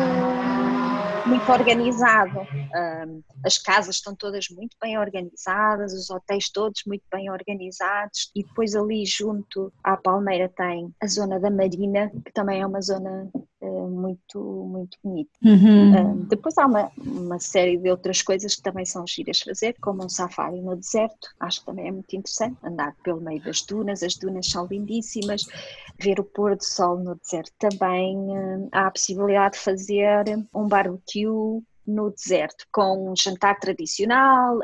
[1.28, 2.40] muito organizado.
[3.44, 8.74] as casas estão todas muito bem organizadas, os hotéis todos muito bem organizados e depois
[8.74, 13.30] ali junto à Palmeira tem a zona da Marina, que também é uma zona
[13.66, 15.30] muito, muito bonita.
[15.44, 16.24] Uhum.
[16.28, 20.08] depois há uma, uma série de outras coisas que também são giras fazer, como um
[20.08, 24.14] safari no deserto, acho que também é muito interessante, andar pelo meio das dunas, as
[24.14, 25.44] dunas são lindíssimas,
[26.00, 30.66] ver o pôr do sol no deserto também, uh, há a possibilidade de fazer um
[30.68, 34.58] barbecue no deserto, com um jantar tradicional,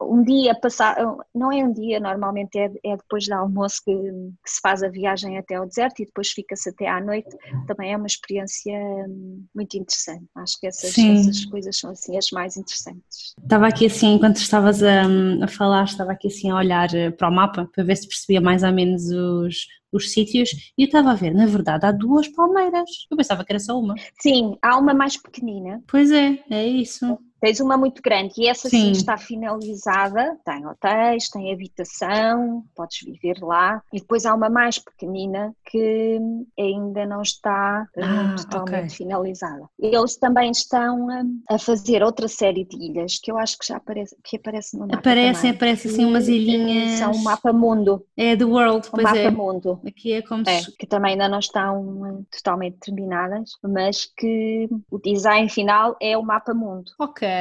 [0.00, 0.94] um dia passar,
[1.34, 4.88] não é um dia, normalmente é, é depois do almoço que, que, se faz a
[4.88, 7.34] viagem até ao deserto e depois fica-se até à noite,
[7.66, 8.74] também é uma experiência
[9.08, 13.34] hum, muito interessante, acho que essas, essas coisas são assim as mais interessantes.
[13.42, 15.04] Estava aqui assim, enquanto estavas a,
[15.42, 18.40] a falar, estava aqui assim a olhar eh, para o mapa para ver se percebia
[18.40, 22.28] mais ou menos os, os sítios e eu estava a ver, na verdade, há duas
[22.28, 22.90] palmeiras.
[23.10, 23.94] Eu pensava que era só uma.
[24.20, 25.82] Sim, há uma mais pequenina.
[25.86, 27.18] Pois é, é isso.
[27.44, 28.84] Tens uma muito grande e essa sim.
[28.86, 28.90] sim.
[28.92, 33.82] está finalizada, tem hotéis, tem habitação, podes viver lá.
[33.92, 36.18] E depois há uma mais pequenina que
[36.58, 38.96] ainda não está eh, ah, totalmente okay.
[38.96, 39.68] finalizada.
[39.78, 43.76] Eles também estão a, a, fazer outra série de ilhas que eu acho que já
[43.76, 44.94] aparece, que aparece no mapa.
[45.00, 46.92] Aparecem, aparecem assim umas ilhinhas.
[46.92, 48.06] São um mapa mundo.
[48.16, 49.30] É The World, pois um mapa é.
[49.30, 49.80] mundo.
[49.86, 50.74] Aqui é como é, se...
[50.78, 56.22] Que também ainda não estão eh, totalmente terminadas, mas que o design final é o
[56.22, 56.90] mapa mundo.
[56.98, 57.33] Ok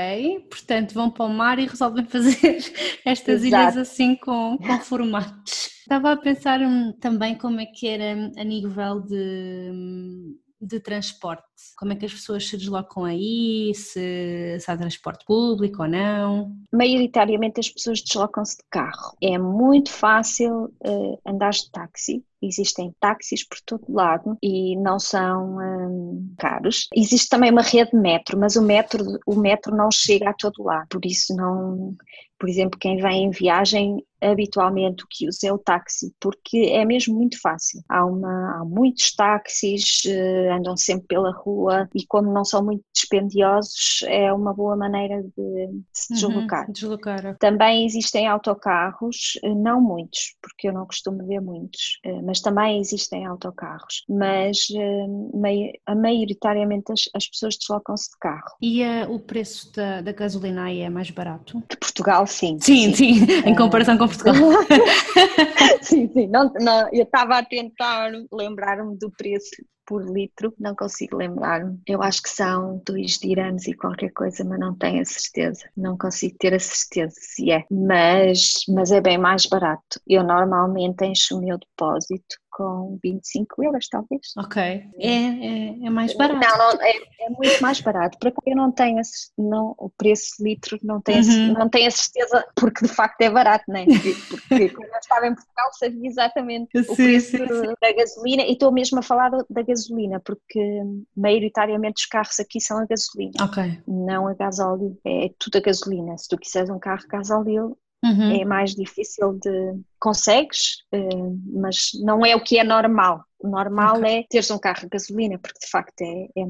[0.49, 2.58] portanto vão para o mar e resolvem fazer
[3.06, 3.45] estas Exato.
[3.45, 5.69] ilhas assim com, com formatos.
[5.79, 10.79] Estava a pensar hum, também como é que era hum, a nível de, hum, de
[10.79, 11.43] transporte,
[11.77, 16.56] como é que as pessoas se deslocam aí, se, se há transporte público ou não?
[16.71, 19.15] Maioritariamente as pessoas deslocam-se de carro.
[19.21, 25.58] É muito fácil uh, andar de táxi, existem táxis por todo lado e não são
[25.58, 26.88] hum, caros.
[26.95, 30.63] Existe também uma rede de metro, mas o metro, o metro não chega a todo
[30.63, 31.95] lado, por isso não
[32.43, 36.84] por exemplo, quem vem em viagem habitualmente o que usa é o táxi, porque é
[36.84, 37.82] mesmo muito fácil.
[37.88, 42.84] Há, uma, há muitos táxis, eh, andam sempre pela rua e como não são muito
[42.93, 46.65] dispendiosos, é uma boa maneira de, se uhum, deslocar.
[46.67, 47.38] Uhum, deslocar.
[47.38, 52.79] Também existem autocarros, eh, não muitos, porque eu não costumo ver muitos, eh, mas também
[52.79, 54.57] existem autocarros, mas
[55.85, 58.55] a maioritariamente as, as pessoas deslocam-se de carro.
[58.59, 61.61] E uh, o preço da, da gasolina aí é mais barato?
[61.69, 62.57] De Portugal, sim.
[62.59, 63.47] Sim, sim, sim.
[63.47, 64.33] em comparação com Portugal.
[65.83, 69.51] sim, sim, não, não, eu estava a tentar lembrar-me do preço
[69.85, 71.79] por litro, não consigo lembrar-me.
[71.87, 75.69] Eu acho que são dois dirhams e qualquer coisa, mas não tenho a certeza.
[75.75, 77.65] Não consigo ter a certeza se é.
[77.71, 79.99] Mas, mas é bem mais barato.
[80.07, 84.21] Eu normalmente encho o meu depósito com 25 euros, talvez.
[84.37, 84.61] Ok.
[84.61, 86.39] É, é, é mais barato.
[86.39, 88.17] Não, não é, é, muito mais barato.
[88.21, 89.01] Acaso eu não tenho
[89.37, 91.53] não, o preço litro, não tenho, uhum.
[91.53, 93.85] não tenho a certeza, porque de facto é barato, não é?
[93.85, 97.73] Porque quando eu estava em Portugal sabia exatamente sim, o preço sim, sim.
[97.81, 100.81] da gasolina e estou mesmo a falar da gasolina, porque
[101.17, 103.33] maioritariamente os carros aqui são a gasolina.
[103.41, 103.81] Ok.
[103.87, 106.17] Não a gasóleo, é tudo a gasolina.
[106.17, 108.41] Se tu quiseres um carro gasóleo, uhum.
[108.41, 110.99] é mais difícil de consegues, eh,
[111.53, 113.23] mas não é o que é normal.
[113.39, 114.19] O normal okay.
[114.19, 116.43] é teres um carro de gasolina, porque de facto é, é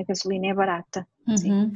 [0.00, 1.06] a gasolina é barata.
[1.26, 1.36] Uhum.
[1.36, 1.72] Sim,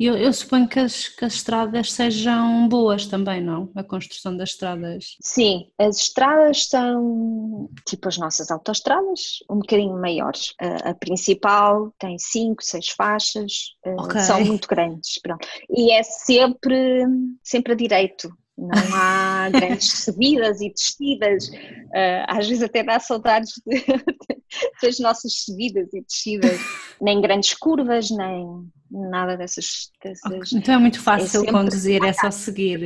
[0.00, 3.70] eu, eu, suponho que as, que as estradas sejam boas também, não?
[3.74, 5.16] A construção das estradas.
[5.22, 10.54] Sim, as estradas são tipo as nossas autoestradas, um bocadinho maiores.
[10.60, 14.20] A, a principal tem cinco, seis faixas, eh, okay.
[14.20, 15.18] são muito grandes.
[15.22, 15.46] Pronto.
[15.70, 17.06] E é sempre,
[17.42, 23.52] sempre a direito não há grandes subidas e descidas, uh, às vezes até dá saudades
[23.66, 23.82] de,
[24.82, 26.60] das nossas subidas e descidas,
[27.00, 29.90] nem grandes curvas, nem nada dessas.
[30.02, 32.80] dessas então é muito fácil é conduzir, é só seguir.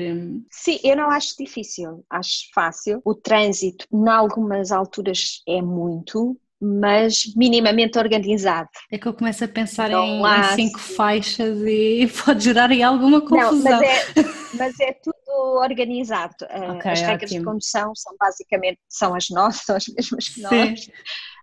[0.51, 3.03] Sim, eu não acho difícil, acho fácil.
[3.05, 8.69] O trânsito, em algumas alturas, é muito, mas minimamente organizado.
[8.91, 13.21] É que eu começo a pensar em, em, cinco faixas e pode gerar aí alguma
[13.21, 13.73] confusão.
[13.73, 16.45] Não, mas, é, mas é tudo organizado.
[16.49, 17.41] Eh, okay, as regras ótimo.
[17.41, 20.81] de condução são basicamente são as nossas, são as mesmas que nós.
[20.81, 20.93] Sim.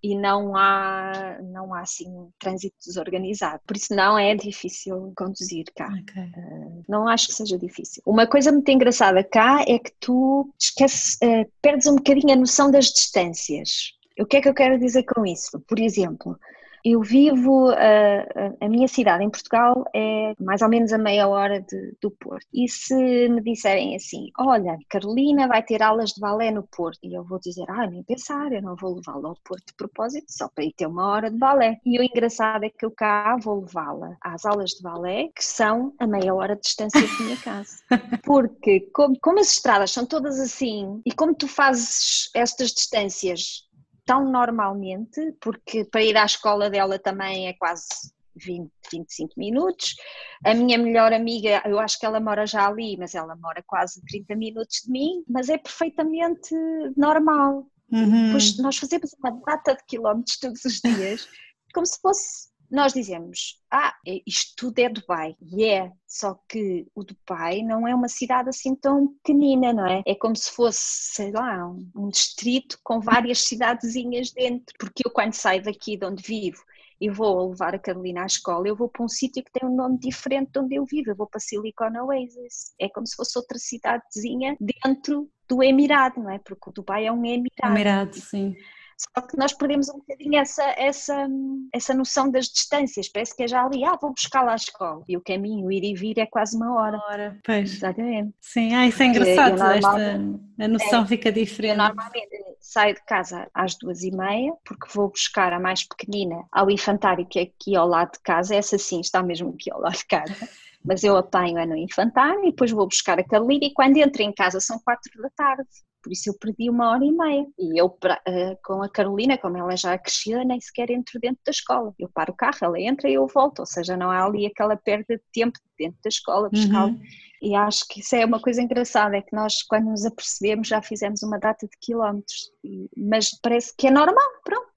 [0.04, 3.62] E não há, não há assim trânsito desorganizado.
[3.66, 5.88] Por isso não é difícil conduzir cá.
[5.88, 6.24] Okay.
[6.24, 8.04] Uh, não acho que seja difícil.
[8.06, 12.70] Uma coisa muito engraçada cá é que tu esqueces, uh, perdes um bocadinho a noção
[12.70, 13.94] das distâncias.
[14.20, 15.58] O que é que eu quero dizer com isso?
[15.62, 16.38] Por exemplo,
[16.84, 21.62] eu vivo, uh, a minha cidade em Portugal é mais ou menos a meia hora
[21.62, 22.46] de, do Porto.
[22.54, 22.94] E se
[23.30, 27.40] me disserem assim, olha, Carolina vai ter aulas de balé no Porto, e eu vou
[27.40, 30.74] dizer, ah, nem pensar, eu não vou levá-la ao Porto de propósito, só para ir
[30.74, 31.80] ter uma hora de balé.
[31.86, 35.94] E o engraçado é que eu cá vou levá-la às aulas de balé, que são
[36.00, 37.78] a meia hora de distância da minha casa.
[38.26, 43.64] Porque como, como as estradas são todas assim, e como tu fazes estas distâncias
[44.06, 47.88] tão normalmente, porque para ir à escola dela também é quase
[48.36, 49.96] 20, 25 minutos.
[50.44, 54.02] A minha melhor amiga, eu acho que ela mora já ali, mas ela mora quase
[54.06, 56.54] 30 minutos de mim, mas é perfeitamente
[56.98, 57.68] normal.
[57.92, 58.32] Uhum.
[58.32, 61.28] Pois nós fazemos uma data de quilómetros todos os dias,
[61.74, 66.88] como se fosse nós dizemos, ah, é, isto tudo é Dubai, e é, só que
[66.96, 70.02] o Dubai não é uma cidade assim tão pequenina, não é?
[70.08, 70.82] É como se fosse,
[71.14, 76.04] sei lá, um, um distrito com várias cidadezinhas dentro, porque eu quando saio daqui de
[76.04, 76.64] onde vivo
[77.00, 79.76] e vou levar a Carolina à escola, eu vou para um sítio que tem um
[79.76, 83.38] nome diferente de onde eu vivo, eu vou para Silicon Oasis, é como se fosse
[83.38, 86.40] outra cidadezinha dentro do Emirado, não é?
[86.40, 87.72] Porque o Dubai é um Emirado.
[87.72, 88.56] Emirado, sim.
[88.98, 91.28] Só que nós perdemos um bocadinho essa, essa,
[91.74, 95.04] essa noção das distâncias, parece que é já ali, ah, vou buscar lá a escola.
[95.08, 96.98] E o caminho, ir e vir, é quase uma hora.
[96.98, 97.74] Uma hora, pois.
[97.74, 98.34] Exatamente.
[98.42, 100.22] Sim, ah, isso é engraçado, esta,
[100.60, 101.78] a noção é, fica diferente.
[101.78, 106.72] Normalmente saio de casa às duas e meia, porque vou buscar a mais pequenina ao
[106.72, 109.98] infantário, que é aqui ao lado de casa, essa sim está mesmo aqui ao lado
[109.98, 110.50] de casa.
[110.84, 114.34] Mas eu apanho-a no infantário e depois vou buscar a Carolina e quando entro em
[114.34, 115.68] casa são quatro da tarde
[116.04, 117.48] por isso eu perdi uma hora e meia.
[117.58, 121.40] E eu, uh, com a Carolina, como ela já é crescida, nem sequer entro dentro
[121.46, 121.94] da escola.
[121.98, 124.76] Eu paro o carro, ela entra e eu volto, ou seja, não há ali aquela
[124.76, 126.50] perda de tempo dentro da escola.
[126.54, 127.00] Uhum.
[127.42, 130.82] E acho que isso é uma coisa engraçada, é que nós, quando nos apercebemos, já
[130.82, 132.52] fizemos uma data de quilómetros,
[132.96, 134.72] mas parece que é normal, pronto.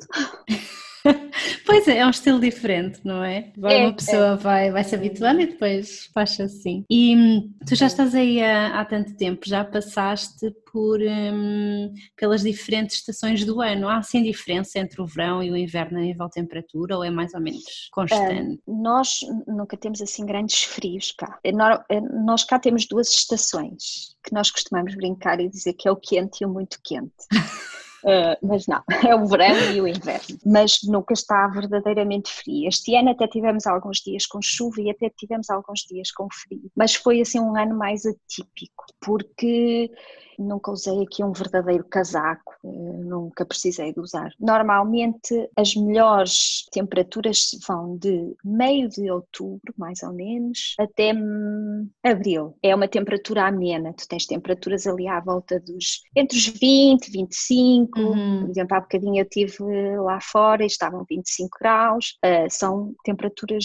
[1.65, 3.53] pois é, é um estilo diferente, não é?
[3.57, 4.37] Agora é, uma pessoa é.
[4.37, 6.85] vai, vai se habituando e depois faz assim.
[6.91, 12.43] E hum, tu já estás aí há, há tanto tempo, já passaste por um, pelas
[12.43, 13.89] diferentes estações do ano.
[13.89, 17.11] Há assim diferença entre o verão e o inverno a nível de temperatura ou é
[17.11, 18.61] mais ou menos constante?
[18.67, 21.39] Um, nós nunca temos assim grandes frios cá.
[21.43, 21.53] Eh,
[21.89, 25.97] eh, nós cá temos duas estações que nós costumamos brincar e dizer que é o
[25.97, 27.15] quente e o muito quente.
[28.07, 30.39] Uh, mas não, é o verão e o inverno.
[30.47, 32.69] Mas nunca está verdadeiramente frio.
[32.69, 36.71] Este ano até tivemos alguns dias com chuva e até tivemos alguns dias com frio.
[36.77, 39.91] Mas foi assim um ano mais atípico, porque
[40.39, 44.31] nunca usei aqui um verdadeiro casaco, eh, nunca precisei de usar.
[44.39, 52.57] Normalmente as melhores temperaturas vão de meio de outubro, mais ou menos, até hum, abril.
[52.63, 58.01] É uma temperatura amena, tu tens temperaturas ali à volta dos entre os 20, 25,
[58.01, 58.41] uhum.
[58.43, 63.65] por exemplo, há bocadinho eu estive lá fora e estavam 25 graus, uh, são temperaturas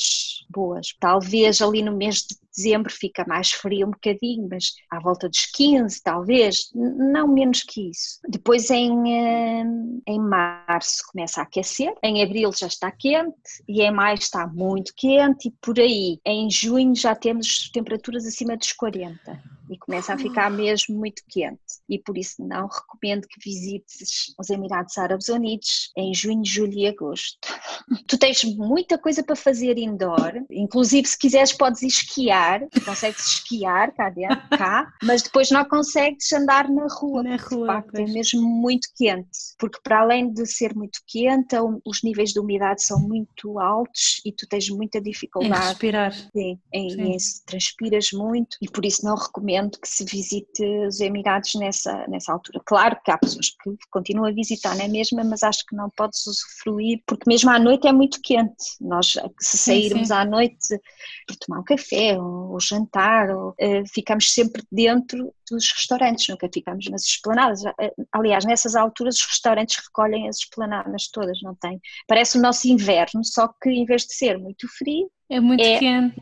[0.49, 0.87] boas.
[0.99, 5.45] Talvez ali no mês de dezembro fica mais frio um bocadinho, mas à volta dos
[5.53, 8.19] 15 talvez, não menos que isso.
[8.27, 9.63] Depois em, eh,
[10.07, 14.93] em março começa a aquecer, em abril já está quente e em maio está muito
[14.95, 16.19] quente e por aí.
[16.25, 21.59] Em junho já temos temperaturas acima dos 40 e começa a ficar mesmo muito quente.
[21.87, 26.87] E por isso não recomendo que visites os Emirados Árabes Unidos em junho, julho e
[26.87, 27.37] agosto.
[28.07, 34.09] Tu tens muita coisa para fazer indoor, inclusive se quiseres podes esquiar, consegues esquiar cá
[34.09, 38.41] dentro, cá, mas depois não consegues andar na rua, na rua, de facto é mesmo
[38.41, 41.55] muito quente, porque para além de ser muito quente,
[41.85, 46.13] os níveis de umidade são muito altos e tu tens muita dificuldade em respirar.
[46.13, 47.01] Sim, em, Sim.
[47.03, 52.05] em transpiras muito e por isso não recomendo recomendo que se visite os Emirados nessa,
[52.07, 52.61] nessa altura.
[52.65, 55.89] Claro que há pessoas que continuam a visitar na é mesma, mas acho que não
[55.89, 58.75] podes usufruir, porque mesmo à noite é muito quente.
[58.79, 60.13] Nós, se sairmos sim, sim.
[60.13, 60.79] à noite
[61.27, 66.49] para tomar um café ou, ou jantar, ou, uh, ficamos sempre dentro dos restaurantes, nunca
[66.51, 67.63] ficamos nas esplanadas.
[67.65, 71.79] Eh, aliás, nessas alturas os restaurantes recolhem as esplanadas todas, não tem?
[72.07, 75.79] Parece o nosso inverno, só que em vez de ser muito frio, é muito é,
[75.79, 76.21] quente.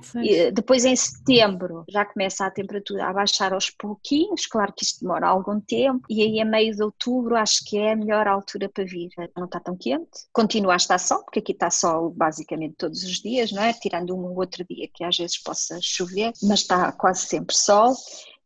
[0.53, 5.27] Depois em setembro já começa a temperatura a baixar aos pouquinhos, claro que isto demora
[5.27, 8.85] algum tempo, e aí a meio de outubro acho que é a melhor altura para
[8.85, 9.09] vir.
[9.35, 13.19] Não está tão quente, continua a estar sol, porque aqui está sol basicamente todos os
[13.19, 13.73] dias, não é?
[13.73, 17.95] Tirando um ou outro dia que às vezes possa chover, mas está quase sempre sol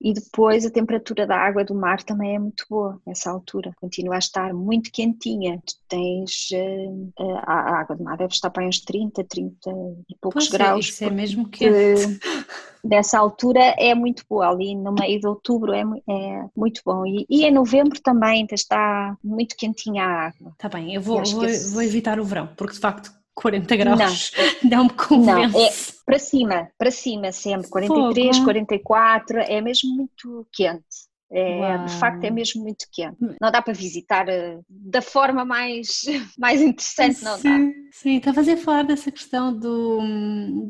[0.04, 4.16] e depois a temperatura da água do mar também é muito boa nessa altura, continua
[4.16, 5.62] a estar muito quentinha.
[5.66, 9.72] Tu tens uh, a água do mar deve estar para uns 30, 30
[10.10, 10.86] e poucos é, graus.
[10.86, 12.20] É, isso é mesmo quente.
[12.84, 17.06] Nessa altura é muito boa, ali no meio de outubro é, é muito bom.
[17.06, 20.52] E, e, em novembro também está muito quentinha a água.
[20.52, 24.32] Está bem, eu vou, vou, vou evitar o verão, porque de facto 40 graus
[24.64, 25.54] não, me convence.
[25.54, 25.72] Não, é
[26.06, 28.46] para cima, para cima sempre, 43, Fogo.
[28.46, 31.13] 44, é mesmo muito quente.
[31.36, 33.18] É, de facto é mesmo muito quente.
[33.42, 36.04] Não dá para visitar eh, da forma mais,
[36.38, 37.74] mais interessante, não sim, dá.
[37.92, 40.00] Sim, estavas a falar dessa questão do,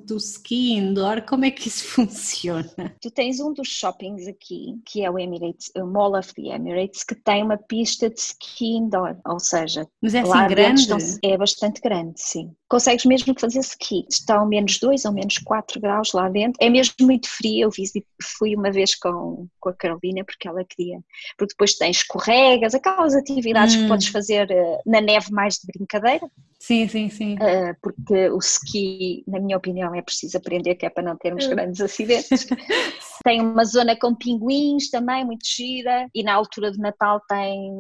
[0.05, 2.95] do ski indoor, como é que isso funciona?
[3.01, 7.03] Tu tens um dos shoppings aqui, que é o Emirates, o Mall of the Emirates,
[7.03, 11.20] que tem uma pista de ski indoor, ou seja, Mas é assim grande?
[11.24, 12.53] É bastante grande, sim.
[12.74, 16.95] Consegues mesmo fazer ski, estão menos 2 ou menos 4 graus lá dentro, é mesmo
[17.01, 17.71] muito frio, eu
[18.19, 20.99] fui uma vez com, com a Carolina, porque ela queria,
[21.38, 23.84] porque depois tens escorregas, aquelas atividades hum.
[23.84, 26.28] que podes fazer eh, na neve mais de brincadeira.
[26.59, 27.36] Sim, sim, sim.
[27.36, 31.45] Uh, porque o ski, na minha opinião, é preciso aprender que é para não termos
[31.45, 32.47] grandes acidentes.
[33.24, 37.71] tem uma zona com pinguins também, muito gira, e na altura de Natal tem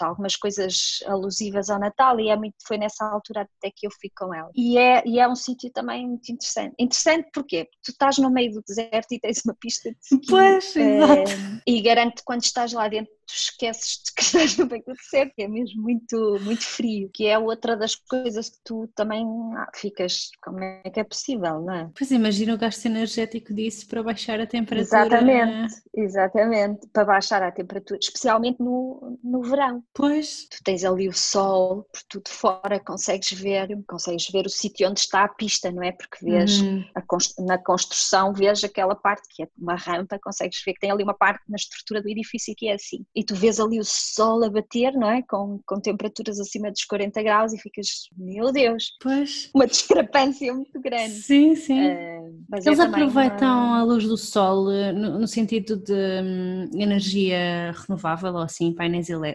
[0.00, 4.10] algumas coisas alusivas ao Natal, e é muito, foi nessa altura até que eu fui
[4.16, 4.50] com ela.
[4.54, 6.74] E é, e é um sítio também muito interessante.
[6.78, 10.26] Interessante porque tu estás no meio do deserto e tens uma pista de ski.
[10.28, 14.94] Pois, uh, E garanto quando estás lá dentro tu esqueces de que estás no do
[14.94, 19.26] deserto, que é mesmo muito, muito frio, que é outra das coisas que tu também
[19.56, 21.90] ah, ficas, como é que é possível, não é?
[21.96, 25.06] Pois imagina o gasto energético disso para baixar a temperatura.
[25.06, 29.82] Exatamente, exatamente, para baixar a temperatura, especialmente no, no verão.
[29.92, 30.46] Pois.
[30.50, 35.00] Tu tens ali o sol por tudo fora, consegues ver, consegues ver o sítio onde
[35.00, 35.92] está a pista, não é?
[35.92, 36.84] Porque vês uhum.
[36.94, 41.02] a, na construção, vês aquela parte que é uma rampa, consegues ver que tem ali
[41.02, 44.44] uma parte na estrutura do edifício que é assim e tu vês ali o sol
[44.44, 45.22] a bater, não é?
[45.22, 49.50] Com, com temperaturas acima dos 40 graus e ficas, meu Deus, pois.
[49.54, 51.12] uma discrepância muito grande.
[51.12, 51.80] Sim, sim.
[51.80, 53.80] Uh, Eles é aproveitam uma...
[53.80, 59.08] a luz do sol eh, no, no sentido de hum, energia renovável ou assim, painéis,
[59.08, 59.32] ele...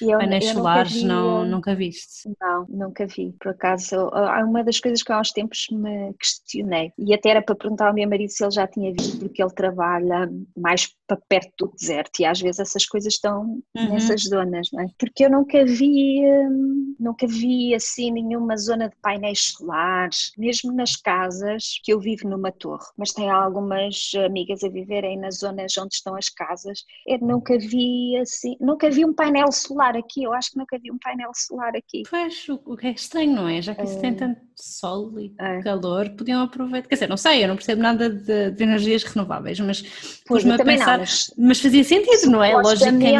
[0.00, 2.30] painéis eu solares, nunca vi, não, nunca viste?
[2.40, 3.34] Não, nunca vi.
[3.40, 7.42] Por acaso, há uma das coisas que há uns tempos me questionei e até era
[7.42, 11.18] para perguntar ao meu marido se ele já tinha visto, porque ele trabalha mais para
[11.28, 13.88] perto do deserto e às vezes essas coisas estão uhum.
[13.92, 14.86] nessas zonas, não é?
[14.98, 20.96] Porque eu nunca vi, hum, nunca vi assim nenhuma zona de painéis solares, mesmo nas
[20.96, 25.94] casas que eu vivo numa torre, mas tenho algumas amigas a viverem nas zonas onde
[25.94, 30.50] estão as casas, eu nunca vi assim, nunca vi um painel solar aqui, eu acho
[30.50, 32.02] que nunca vi um painel solar aqui.
[32.10, 33.62] Pois, o que é estranho, não é?
[33.62, 35.62] Já que isso tem tanto sol e é.
[35.62, 39.58] calor, podiam aproveitar, quer dizer, não sei, eu não percebo nada de, de energias renováveis,
[39.60, 39.82] mas
[40.26, 42.54] pus-me a pensar, não, mas, mas, fazia sentido, não é?
[42.54, 43.11] Logicamente.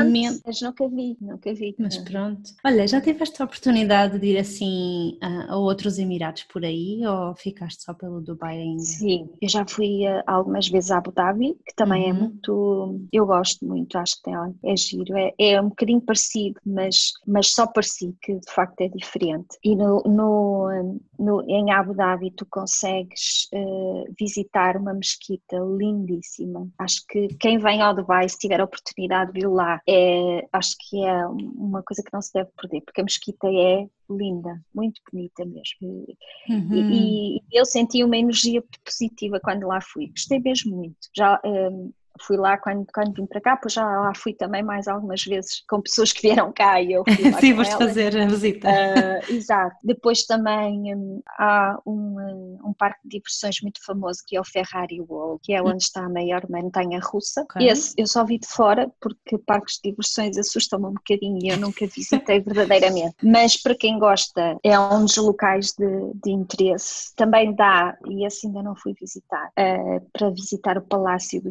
[0.44, 1.74] Mas nunca vi, nunca vi.
[1.78, 2.50] Mas pronto.
[2.64, 7.34] Olha, já tiveste a oportunidade de ir assim a, a outros Emirados por aí ou
[7.34, 8.82] ficaste só pelo Dubai ainda?
[8.82, 12.18] Sim, eu já fui algumas vezes a Abu Dhabi, que também é uhum.
[12.18, 14.34] é muito, eu gosto muito, acho que tem,
[14.64, 18.88] é giro, é, é um bocadinho parecido, mas, mas só parecido, que de facto é
[18.88, 19.58] diferente.
[19.64, 26.68] E no, no, no em Abu Dhabi tu consegues uh, visitar uma mesquita lindíssima.
[26.78, 30.74] Acho que quem vem ao Dubai, se tiver a oportunidade de ir lá, é, acho
[30.80, 35.00] que é uma coisa que não se deve perder, porque a mesquita é linda, muito
[35.10, 36.06] bonita mesmo.
[36.48, 36.90] Uhum.
[36.90, 40.96] E, e, eu senti uma energia positiva quando lá fui, gostei mesmo muito.
[41.16, 44.88] Já, um, fui lá quando, quando vim para cá, pois já lá fui também mais
[44.88, 48.68] algumas vezes com pessoas que vieram cá e eu fui lá Sim, fazer a visita.
[48.68, 49.76] Uh, exato.
[49.82, 55.00] Depois também um, há um, um parque de diversões muito famoso que é o Ferrari
[55.00, 55.68] World, que é hum.
[55.68, 57.42] onde está a maior montanha russa.
[57.42, 57.68] Okay.
[57.68, 61.56] Esse eu só vi de fora porque parques de diversões assustam-me um bocadinho e eu
[61.56, 63.16] nunca visitei verdadeiramente.
[63.22, 67.14] Mas para quem gosta, é um dos locais de, de interesse.
[67.16, 71.50] Também dá, e esse ainda não fui visitar, uh, para visitar o Palácio do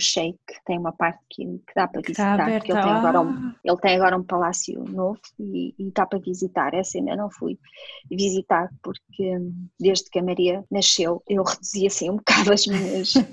[0.51, 3.77] Sheikh tem uma parte que, que dá para visitar, porque ele tem, agora um, ele
[3.77, 6.73] tem agora um palácio novo e, e dá para visitar.
[6.73, 7.57] Essa ainda não fui
[8.09, 9.37] visitar, porque
[9.79, 13.25] desde que a Maria nasceu eu reduzi assim um bocado as minhas uh,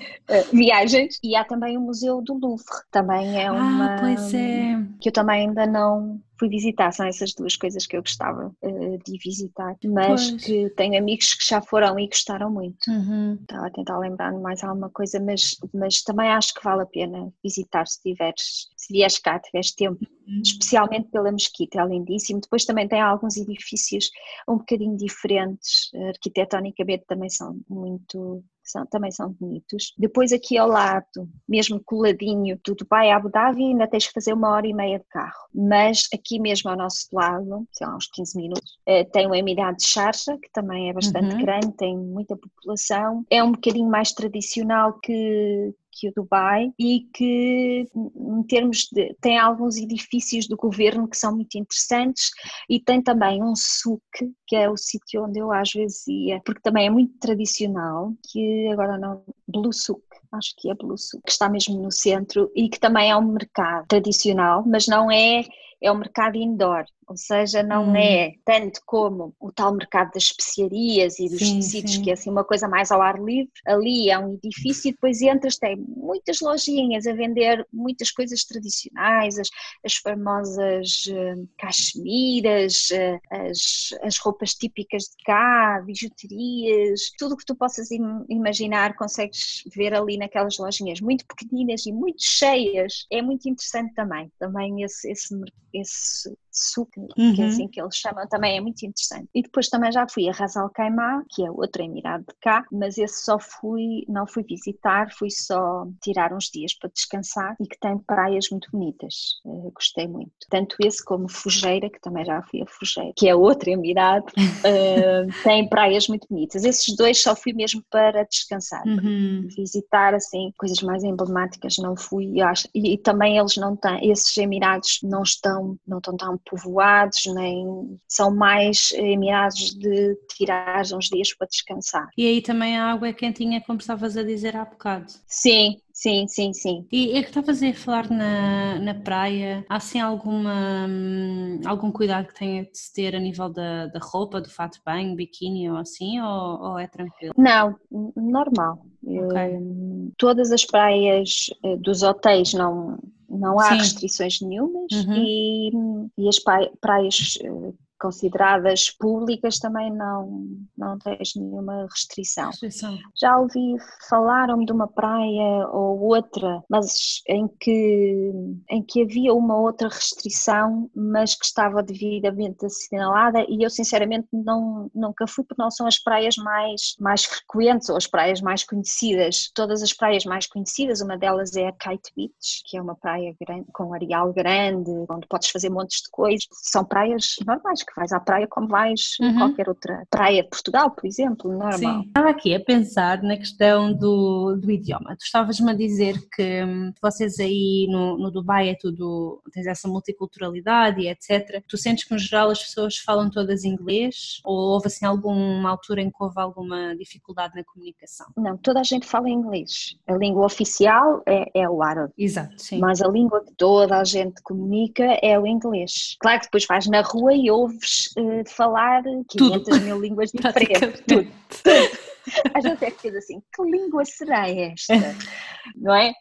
[0.52, 1.18] viagens.
[1.22, 3.94] E há também o Museu do Louvre, também é ah, uma.
[3.94, 4.78] Ah, pois é.
[5.00, 8.99] Que eu também ainda não, fui visitar, são essas duas coisas que eu gostava uh,
[9.05, 10.45] de visitar, mas pois.
[10.45, 12.89] que tenho amigos que já foram e gostaram muito.
[12.89, 13.34] Uhum.
[13.41, 16.86] Estava a tentar lembrar de mais alguma coisa, mas, mas também acho que vale a
[16.86, 20.43] pena visitar se tiveres, se vieres cá, tiveres tempo, uhum.
[20.43, 22.41] especialmente pela mesquita, é lindíssimo.
[22.41, 24.11] Depois também tem alguns edifícios
[24.49, 29.94] um bocadinho diferentes, arquitetonicamente também são muito são, também são bonitos.
[29.98, 34.32] Depois aqui ao lado, mesmo coladinho do Dubai a Abu Dhabi, ainda tens que fazer
[34.32, 35.48] uma hora e meia de carro.
[35.54, 39.76] Mas aqui mesmo ao nosso lado, sei lá, uns 15 minutos, eh, tem o Emirado
[39.76, 41.42] de Sharjah, que também é bastante uhum.
[41.42, 43.24] grande, tem muita população.
[43.30, 49.36] É um bocadinho mais tradicional que, que o Dubai e que em termos de tem
[49.36, 52.30] alguns edifícios do governo que são muito interessantes
[52.70, 54.03] e tem também um souk
[54.46, 58.68] que é o sítio onde eu às vezes ia porque também é muito tradicional que
[58.68, 62.68] agora não Blue Souk acho que é Blue Souk que está mesmo no centro e
[62.68, 65.44] que também é um mercado tradicional mas não é
[65.81, 67.97] é o mercado indoor, ou seja, não hum.
[67.97, 72.03] é tanto como o tal mercado das especiarias e dos sim, tecidos, sim.
[72.03, 73.51] que é assim uma coisa mais ao ar livre.
[73.66, 79.39] Ali é um edifício e depois entras, tem muitas lojinhas a vender muitas coisas tradicionais,
[79.39, 79.49] as,
[79.85, 87.47] as famosas uh, cachemiras, uh, as, as roupas típicas de cá, bijuterias, tudo o que
[87.47, 93.07] tu possas im imaginar consegues ver ali naquelas lojinhas muito pequeninas e muito cheias.
[93.11, 97.34] É muito interessante também, também esse, esse mercado esse suco, uhum.
[97.34, 97.50] que é uhum.
[97.50, 99.28] assim que eles chamam, também é muito interessante.
[99.34, 102.64] E depois também já fui a Ras Al Khaimah, que é outro emirado de cá,
[102.72, 107.66] mas esse só fui, não fui visitar, fui só tirar uns dias para descansar e
[107.66, 110.32] que tem praias muito bonitas, uh, gostei muito.
[110.48, 115.28] Tanto esse como Fujeira, que também já fui a Fujeira, que é outro emirado, uh,
[115.42, 116.64] tem praias muito bonitas.
[116.64, 119.46] Esses dois só fui mesmo para descansar, uhum.
[119.56, 124.36] visitar assim coisas mais emblemáticas não fui, acho, e, e também eles não têm, esses
[124.36, 131.34] emirados não estão, não estão tão povoados, nem são mais emirados de tirar uns dias
[131.34, 132.09] para descansar.
[132.16, 135.07] E aí também a água é quentinha, como estavas a dizer há bocado.
[135.26, 136.86] Sim, Sim, sim, sim.
[136.92, 142.28] E é que estavas a falar na, na praia, há assim alguma, hum, algum cuidado
[142.28, 145.68] que tenha de se ter a nível da, da roupa, do fato de banho, biquíni
[145.68, 147.34] ou assim, ou, ou é tranquilo?
[147.36, 147.74] Não,
[148.14, 148.78] normal.
[149.05, 149.57] Okay.
[149.57, 152.96] Eu, todas as praias eh, dos hotéis não
[153.29, 153.76] não há Sim.
[153.76, 155.14] restrições nenhumas uhum.
[155.14, 155.70] e,
[156.16, 156.39] e as
[156.81, 160.46] praias eh, consideradas públicas também não,
[160.76, 162.51] não tens nenhuma restrição.
[162.51, 162.99] restrição.
[163.20, 163.76] Já ouvi
[164.09, 168.32] falaram de uma praia ou outra, mas em que,
[168.70, 174.90] em que havia uma outra restrição, mas que estava devidamente assinalada e eu sinceramente não,
[174.94, 179.51] nunca fui porque não são as praias mais, mais frequentes ou as praias mais conhecidas.
[179.55, 183.34] Todas as praias mais conhecidas, uma delas é a Kite Beach, que é uma praia
[183.40, 186.46] grande, com areal grande, onde podes fazer montes de coisas.
[186.53, 189.28] São praias normais que vais à praia como vais uhum.
[189.28, 191.72] em qualquer outra praia de Portugal, por exemplo, normal.
[191.78, 192.03] Sim.
[192.07, 195.16] Estava aqui a pensar na questão do, do idioma.
[195.16, 199.89] Tu estavas-me a dizer que hum, vocês aí no, no Dubai é tudo, tens essa
[199.89, 201.62] multiculturalidade e etc.
[201.66, 206.03] Tu sentes que no geral as pessoas falam todas inglês ou houve assim alguma altura
[206.03, 208.26] em que houve alguma dificuldade na comunicação?
[208.36, 209.97] Não, toda a gente fala inglês.
[210.07, 212.12] A língua oficial é, é o árabe.
[212.18, 212.78] Exato, sim.
[212.78, 216.16] Mas a língua que toda a gente comunica é o inglês.
[216.20, 217.78] Claro que depois vais na rua e ouves
[218.18, 219.81] uh, falar 500 tudo.
[219.81, 221.01] mil línguas diferentes.
[221.07, 221.31] tudo.
[221.62, 222.09] tudo.
[222.55, 224.95] Às vezes é que assim, que língua será esta?
[225.76, 226.12] Não é?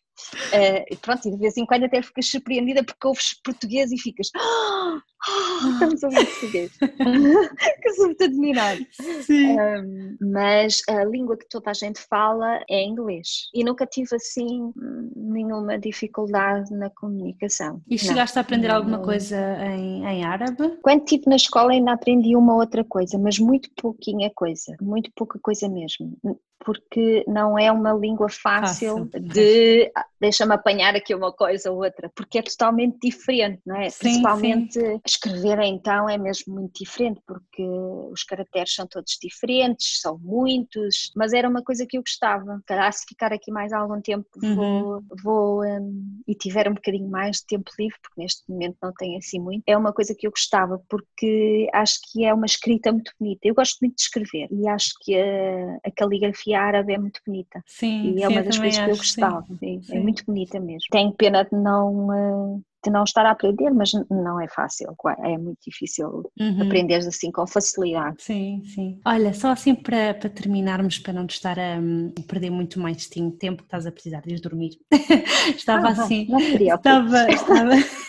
[0.47, 4.29] Uh, pronto, e de vez em quando até ficas surpreendida porque ouves português e ficas
[4.35, 6.71] oh, oh, estamos a ouvir português.
[7.81, 8.81] Que muito admirado
[9.29, 13.49] um, mas a língua que toda a gente fala é inglês.
[13.53, 14.71] E nunca tive assim
[15.15, 17.81] nenhuma dificuldade na comunicação.
[17.87, 20.77] E chegaste não, a aprender alguma coisa em, em árabe?
[20.81, 25.39] Quando estive na escola ainda aprendi uma outra coisa mas muito pouquinha coisa, muito pouca
[25.39, 26.17] coisa mesmo
[26.59, 29.19] porque não é uma língua fácil, fácil.
[29.21, 33.89] de deixa-me apanhar aqui uma coisa ou outra, porque é totalmente diferente, não é?
[33.89, 35.01] Sim, Principalmente sim.
[35.05, 37.63] escrever então é mesmo muito diferente, porque
[38.11, 42.61] os caracteres são todos diferentes, são muitos, mas era uma coisa que eu gostava.
[42.65, 44.55] Calhar se ficar aqui mais algum tempo uhum.
[44.55, 48.91] vou, vou um, e tiver um bocadinho mais de tempo livre, porque neste momento não
[48.93, 52.91] tenho assim muito, é uma coisa que eu gostava, porque acho que é uma escrita
[52.91, 53.41] muito bonita.
[53.43, 57.63] Eu gosto muito de escrever e acho que a, a caligrafia árabe é muito bonita.
[57.65, 59.45] Sim, e é uma das coisas que eu gostava.
[59.59, 59.95] Sim, sim.
[59.95, 60.87] É muito bonita mesmo.
[60.91, 65.37] Tenho pena de não eh, de não estar a aprender, mas não é fácil, é
[65.37, 66.61] muito difícil uhum.
[66.61, 68.15] aprender assim com facilidade.
[68.19, 68.99] Sim, sim.
[69.05, 73.07] Olha, só assim para, para terminarmos, para não te estar a, a perder muito mais
[73.07, 74.79] tempo que estás a precisar de ir dormir.
[75.55, 76.27] estava ah, assim.
[76.29, 77.71] Não, não estava, estava.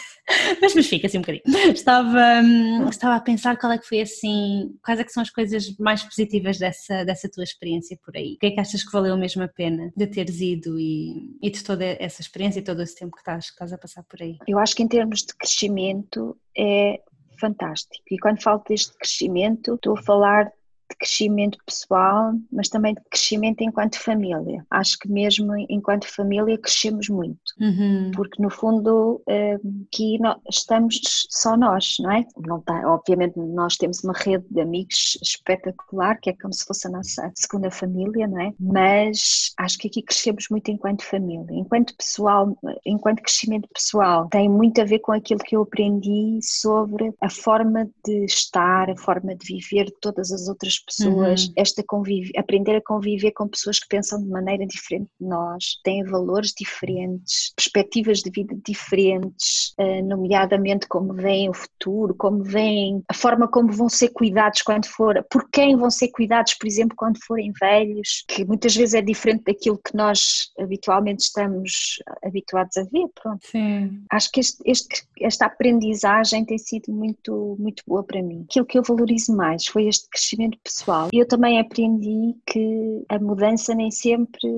[0.61, 1.43] Mas, mas fica assim um bocadinho.
[1.73, 5.31] Estava, hum, estava a pensar qual é que foi assim, quais é que são as
[5.31, 8.35] coisas mais positivas dessa, dessa tua experiência por aí?
[8.35, 11.51] O que é que achas que valeu mesmo a pena de teres ido e, e
[11.51, 14.21] de toda essa experiência e todo esse tempo que estás, que estás a passar por
[14.23, 14.37] aí?
[14.47, 17.01] Eu acho que em termos de crescimento é
[17.41, 18.05] fantástico.
[18.11, 20.53] E quando falo deste crescimento, estou a falar
[20.91, 24.65] de crescimento pessoal, mas também de crescimento enquanto família.
[24.71, 28.11] Acho que mesmo enquanto família crescemos muito, uhum.
[28.15, 30.19] porque no fundo eh, aqui
[30.49, 32.25] estamos só nós, não é?
[32.47, 36.87] Não tá, obviamente nós temos uma rede de amigos espetacular, que é como se fosse
[36.87, 38.53] a nossa segunda família, não é?
[38.59, 41.47] Mas acho que aqui crescemos muito enquanto família.
[41.51, 47.13] Enquanto pessoal, enquanto crescimento pessoal, tem muito a ver com aquilo que eu aprendi sobre
[47.21, 51.53] a forma de estar, a forma de viver de todas as outras pessoas, uhum.
[51.57, 56.05] esta convive, aprender a conviver com pessoas que pensam de maneira diferente de nós, têm
[56.05, 63.15] valores diferentes, perspectivas de vida diferentes, uh, nomeadamente como veem o futuro, como veem a
[63.15, 67.19] forma como vão ser cuidados quando for, por quem vão ser cuidados, por exemplo, quando
[67.25, 73.09] forem velhos, que muitas vezes é diferente daquilo que nós habitualmente estamos habituados a ver.
[73.21, 73.47] Pronto.
[73.47, 74.03] Sim.
[74.11, 78.45] Acho que este, este, esta aprendizagem tem sido muito, muito boa para mim.
[78.49, 81.09] Aquilo que eu valorizo mais foi este crescimento pessoal.
[81.13, 84.49] E eu também aprendi que a mudança nem sempre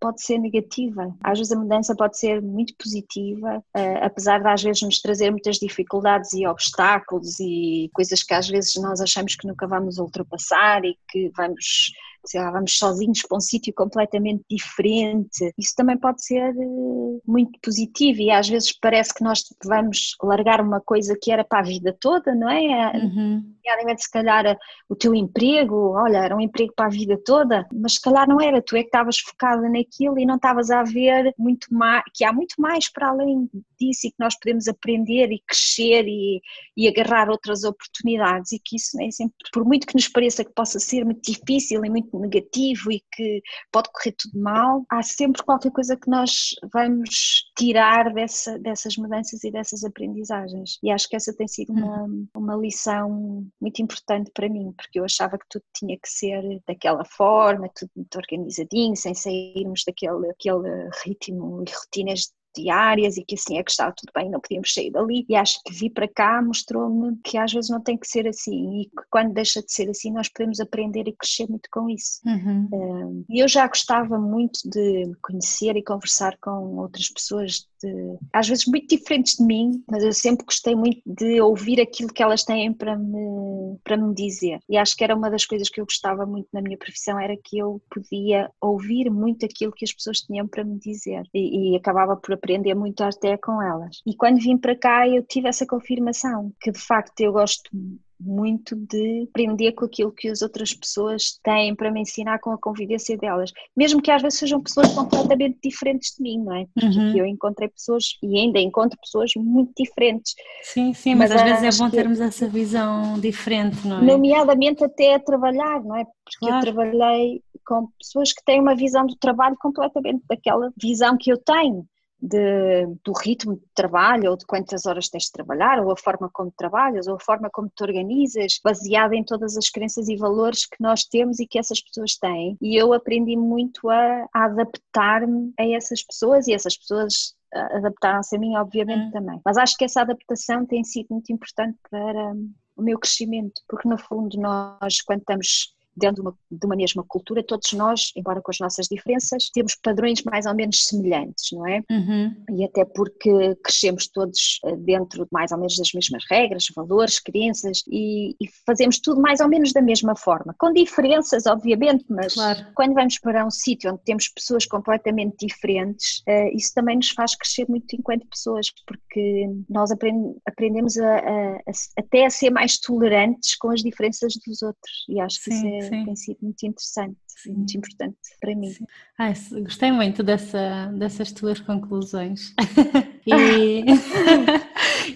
[0.00, 1.14] pode ser negativa.
[1.22, 5.30] Às vezes a mudança pode ser muito positiva, uh, apesar de às vezes nos trazer
[5.30, 10.84] muitas dificuldades e obstáculos e coisas que às vezes nós achamos que nunca vamos ultrapassar
[10.84, 11.92] e que vamos
[12.26, 15.52] sei lá, vamos sozinhos para um sítio completamente diferente.
[15.58, 20.60] Isso também pode ser eh, muito positivo e às vezes parece que nós vamos largar
[20.60, 22.92] uma coisa que era para a vida toda, não é?
[22.96, 23.54] Uhum.
[23.98, 24.56] se calhar
[24.88, 28.40] o teu emprego, olha, era um emprego para a vida toda, mas se calhar não
[28.40, 32.24] era, tu é que estavas focada naquilo e não estavas a ver muito mais, que
[32.24, 33.48] há muito mais para além
[33.78, 36.40] disso e que nós podemos aprender e crescer e,
[36.76, 40.52] e agarrar outras oportunidades e que isso nem sempre, por muito que nos pareça que
[40.52, 43.42] possa ser muito difícil e muito negativo e que
[43.72, 49.42] pode correr tudo mal, há sempre qualquer coisa que nós vamos tirar dessa, dessas mudanças
[49.44, 50.78] e dessas aprendizagens.
[50.82, 52.26] E acho que essa tem sido uma, uhum.
[52.36, 57.04] uma lição muito importante para mim, porque eu achava que tudo tinha que ser daquela
[57.04, 63.58] forma, tudo muito organizadinho, sem sairmos daquele, daquele ritmo e rotinas diárias e que assim
[63.58, 65.24] é que estava tudo bem, não podíamos sair dali.
[65.28, 68.80] E acho que vir para cá mostrou-me que às vezes não tem que ser assim
[68.80, 72.20] e que quando deixa de ser assim nós podemos aprender e crescer muito com isso.
[72.26, 73.24] Uhum.
[73.28, 78.66] E eu já gostava muito de conhecer e conversar com outras pessoas de, às vezes
[78.66, 82.72] muito diferentes de mim, mas eu sempre gostei muito de ouvir aquilo que elas têm
[82.72, 84.60] para me, para me dizer.
[84.68, 87.36] E acho que era uma das coisas que eu gostava muito na minha profissão, era
[87.36, 91.76] que eu podia ouvir muito aquilo que as pessoas tinham para me dizer e, e
[91.76, 94.00] acabava por aprender muito até com elas.
[94.06, 97.70] E quando vim para cá eu tive essa confirmação que de facto eu gosto
[98.18, 102.58] muito de aprender com aquilo que as outras pessoas têm para me ensinar com a
[102.58, 106.66] convivência delas, mesmo que às vezes sejam pessoas completamente diferentes de mim, não é?
[106.74, 107.16] Porque uhum.
[107.16, 110.34] eu encontrei pessoas e ainda encontro pessoas muito diferentes.
[110.62, 114.02] Sim, sim, mas, mas às vezes é bom termos essa visão diferente, não é?
[114.02, 116.04] Nomeadamente até a trabalhar, não é?
[116.04, 116.56] Porque claro.
[116.56, 121.36] eu trabalhei com pessoas que têm uma visão do trabalho completamente daquela visão que eu
[121.36, 121.86] tenho
[122.20, 126.30] de, do ritmo de trabalho, ou de quantas horas tens de trabalhar, ou a forma
[126.32, 130.66] como trabalhas, ou a forma como te organizas, baseada em todas as crenças e valores
[130.66, 132.56] que nós temos e que essas pessoas têm.
[132.60, 138.38] E eu aprendi muito a, a adaptar-me a essas pessoas e essas pessoas adaptaram-se a
[138.38, 139.10] mim, obviamente, hum.
[139.10, 139.40] também.
[139.44, 142.34] Mas acho que essa adaptação tem sido muito importante para
[142.76, 147.04] o meu crescimento, porque no fundo nós, quando estamos dentro de uma, de uma, mesma
[147.06, 151.66] cultura, todos nós, embora com as nossas diferenças, temos padrões mais ou menos semelhantes, não
[151.66, 151.82] é?
[151.90, 152.34] Uhum.
[152.50, 157.82] E até porque crescemos todos eh, dentro mais ou menos das mesmas regras, valores, crenças
[157.88, 162.66] e, e fazemos tudo mais ou menos da mesma forma, com diferenças, obviamente, mas claro.
[162.74, 167.34] quando vamos para um sítio onde temos pessoas completamente diferentes, uh, isso também nos faz
[167.34, 172.78] crescer muito enquanto pessoas, porque nós aprend aprendemos a, a, a, até a ser mais
[172.78, 175.78] tolerantes com as diferenças dos outros e acho que Sim.
[175.78, 176.04] isso é Sim.
[176.04, 177.52] tem sido muito interessante, Sim.
[177.52, 178.72] muito importante para mim.
[179.18, 182.54] Ai, gostei muito dessa, dessas tuas conclusões.
[183.26, 183.84] e,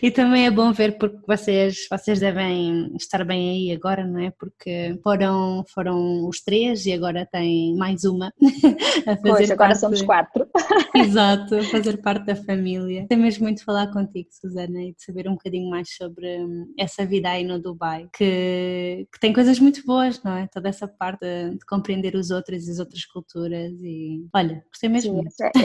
[0.02, 4.30] e também é bom ver porque vocês, vocês devem estar bem aí agora, não é?
[4.30, 8.32] Porque foram, foram os três e agora tem mais uma
[9.06, 10.48] a fazer pois, agora parte, somos quatro.
[10.94, 13.06] Exato, a fazer parte da família.
[13.08, 17.04] Tem mesmo muito falar contigo, Susana, e de saber um bocadinho mais sobre hum, essa
[17.04, 20.46] vida aí no Dubai, que, que tem coisas muito boas, não é?
[20.46, 24.88] Toda essa parte de, de compreender os outros e as outras culturas e olha, gostei
[24.88, 25.10] mesmo.
[25.10, 25.58] Sim, muito.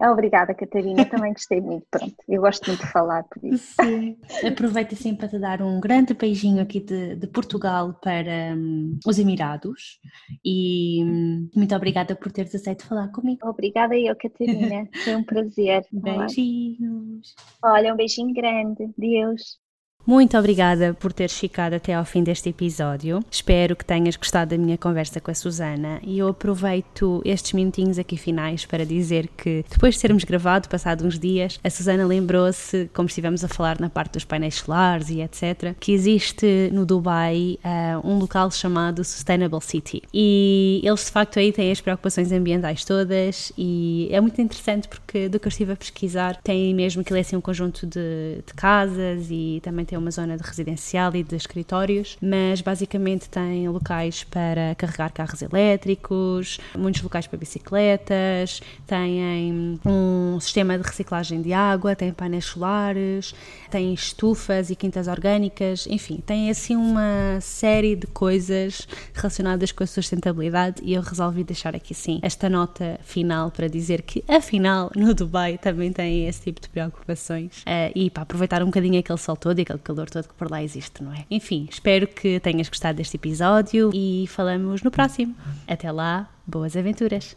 [0.00, 1.86] É, é, obrigada, Catarina, também gostei muito.
[1.90, 3.69] Pronto, eu gosto muito de falar por isso.
[3.74, 4.16] Sim.
[4.46, 9.18] Aproveito assim para te dar um grande beijinho aqui de, de Portugal para um, os
[9.18, 10.00] Emirados
[10.44, 13.46] e um, muito obrigada por teres aceito falar comigo.
[13.46, 14.88] Obrigada eu, Catarina.
[15.04, 15.84] Foi um prazer.
[15.92, 17.34] Beijinhos.
[17.62, 18.90] Olha, um beijinho grande.
[18.96, 19.58] Deus.
[20.06, 23.20] Muito obrigada por teres ficado até ao fim deste episódio.
[23.30, 27.98] Espero que tenhas gostado da minha conversa com a Susana e eu aproveito estes minutinhos
[27.98, 32.90] aqui finais para dizer que depois de termos gravado, passado uns dias, a Susana lembrou-se,
[32.94, 37.58] como estivemos a falar na parte dos painéis solares e etc., que existe no Dubai
[37.62, 42.84] uh, um local chamado Sustainable City e eles de facto aí têm as preocupações ambientais
[42.84, 47.12] todas e é muito interessante porque do que eu estive a pesquisar tem mesmo que
[47.12, 51.14] ele é assim um conjunto de, de casas e também tem uma zona de residencial
[51.14, 58.60] e de escritórios, mas basicamente tem locais para carregar carros elétricos, muitos locais para bicicletas,
[58.86, 63.34] têm um sistema de reciclagem de água, tem painéis solares,
[63.70, 69.86] tem estufas e quintas orgânicas, enfim, tem assim uma série de coisas relacionadas com a
[69.86, 75.14] sustentabilidade e eu resolvi deixar aqui sim esta nota final para dizer que afinal no
[75.14, 77.62] Dubai também tem esse tipo de preocupações.
[77.62, 80.50] Uh, e para aproveitar um bocadinho aquele sol todo e aquele calor todo que por
[80.50, 81.24] lá existe, não é?
[81.30, 85.34] Enfim, espero que tenhas gostado deste episódio e falamos no próximo.
[85.66, 87.28] Até lá, boas aventuras!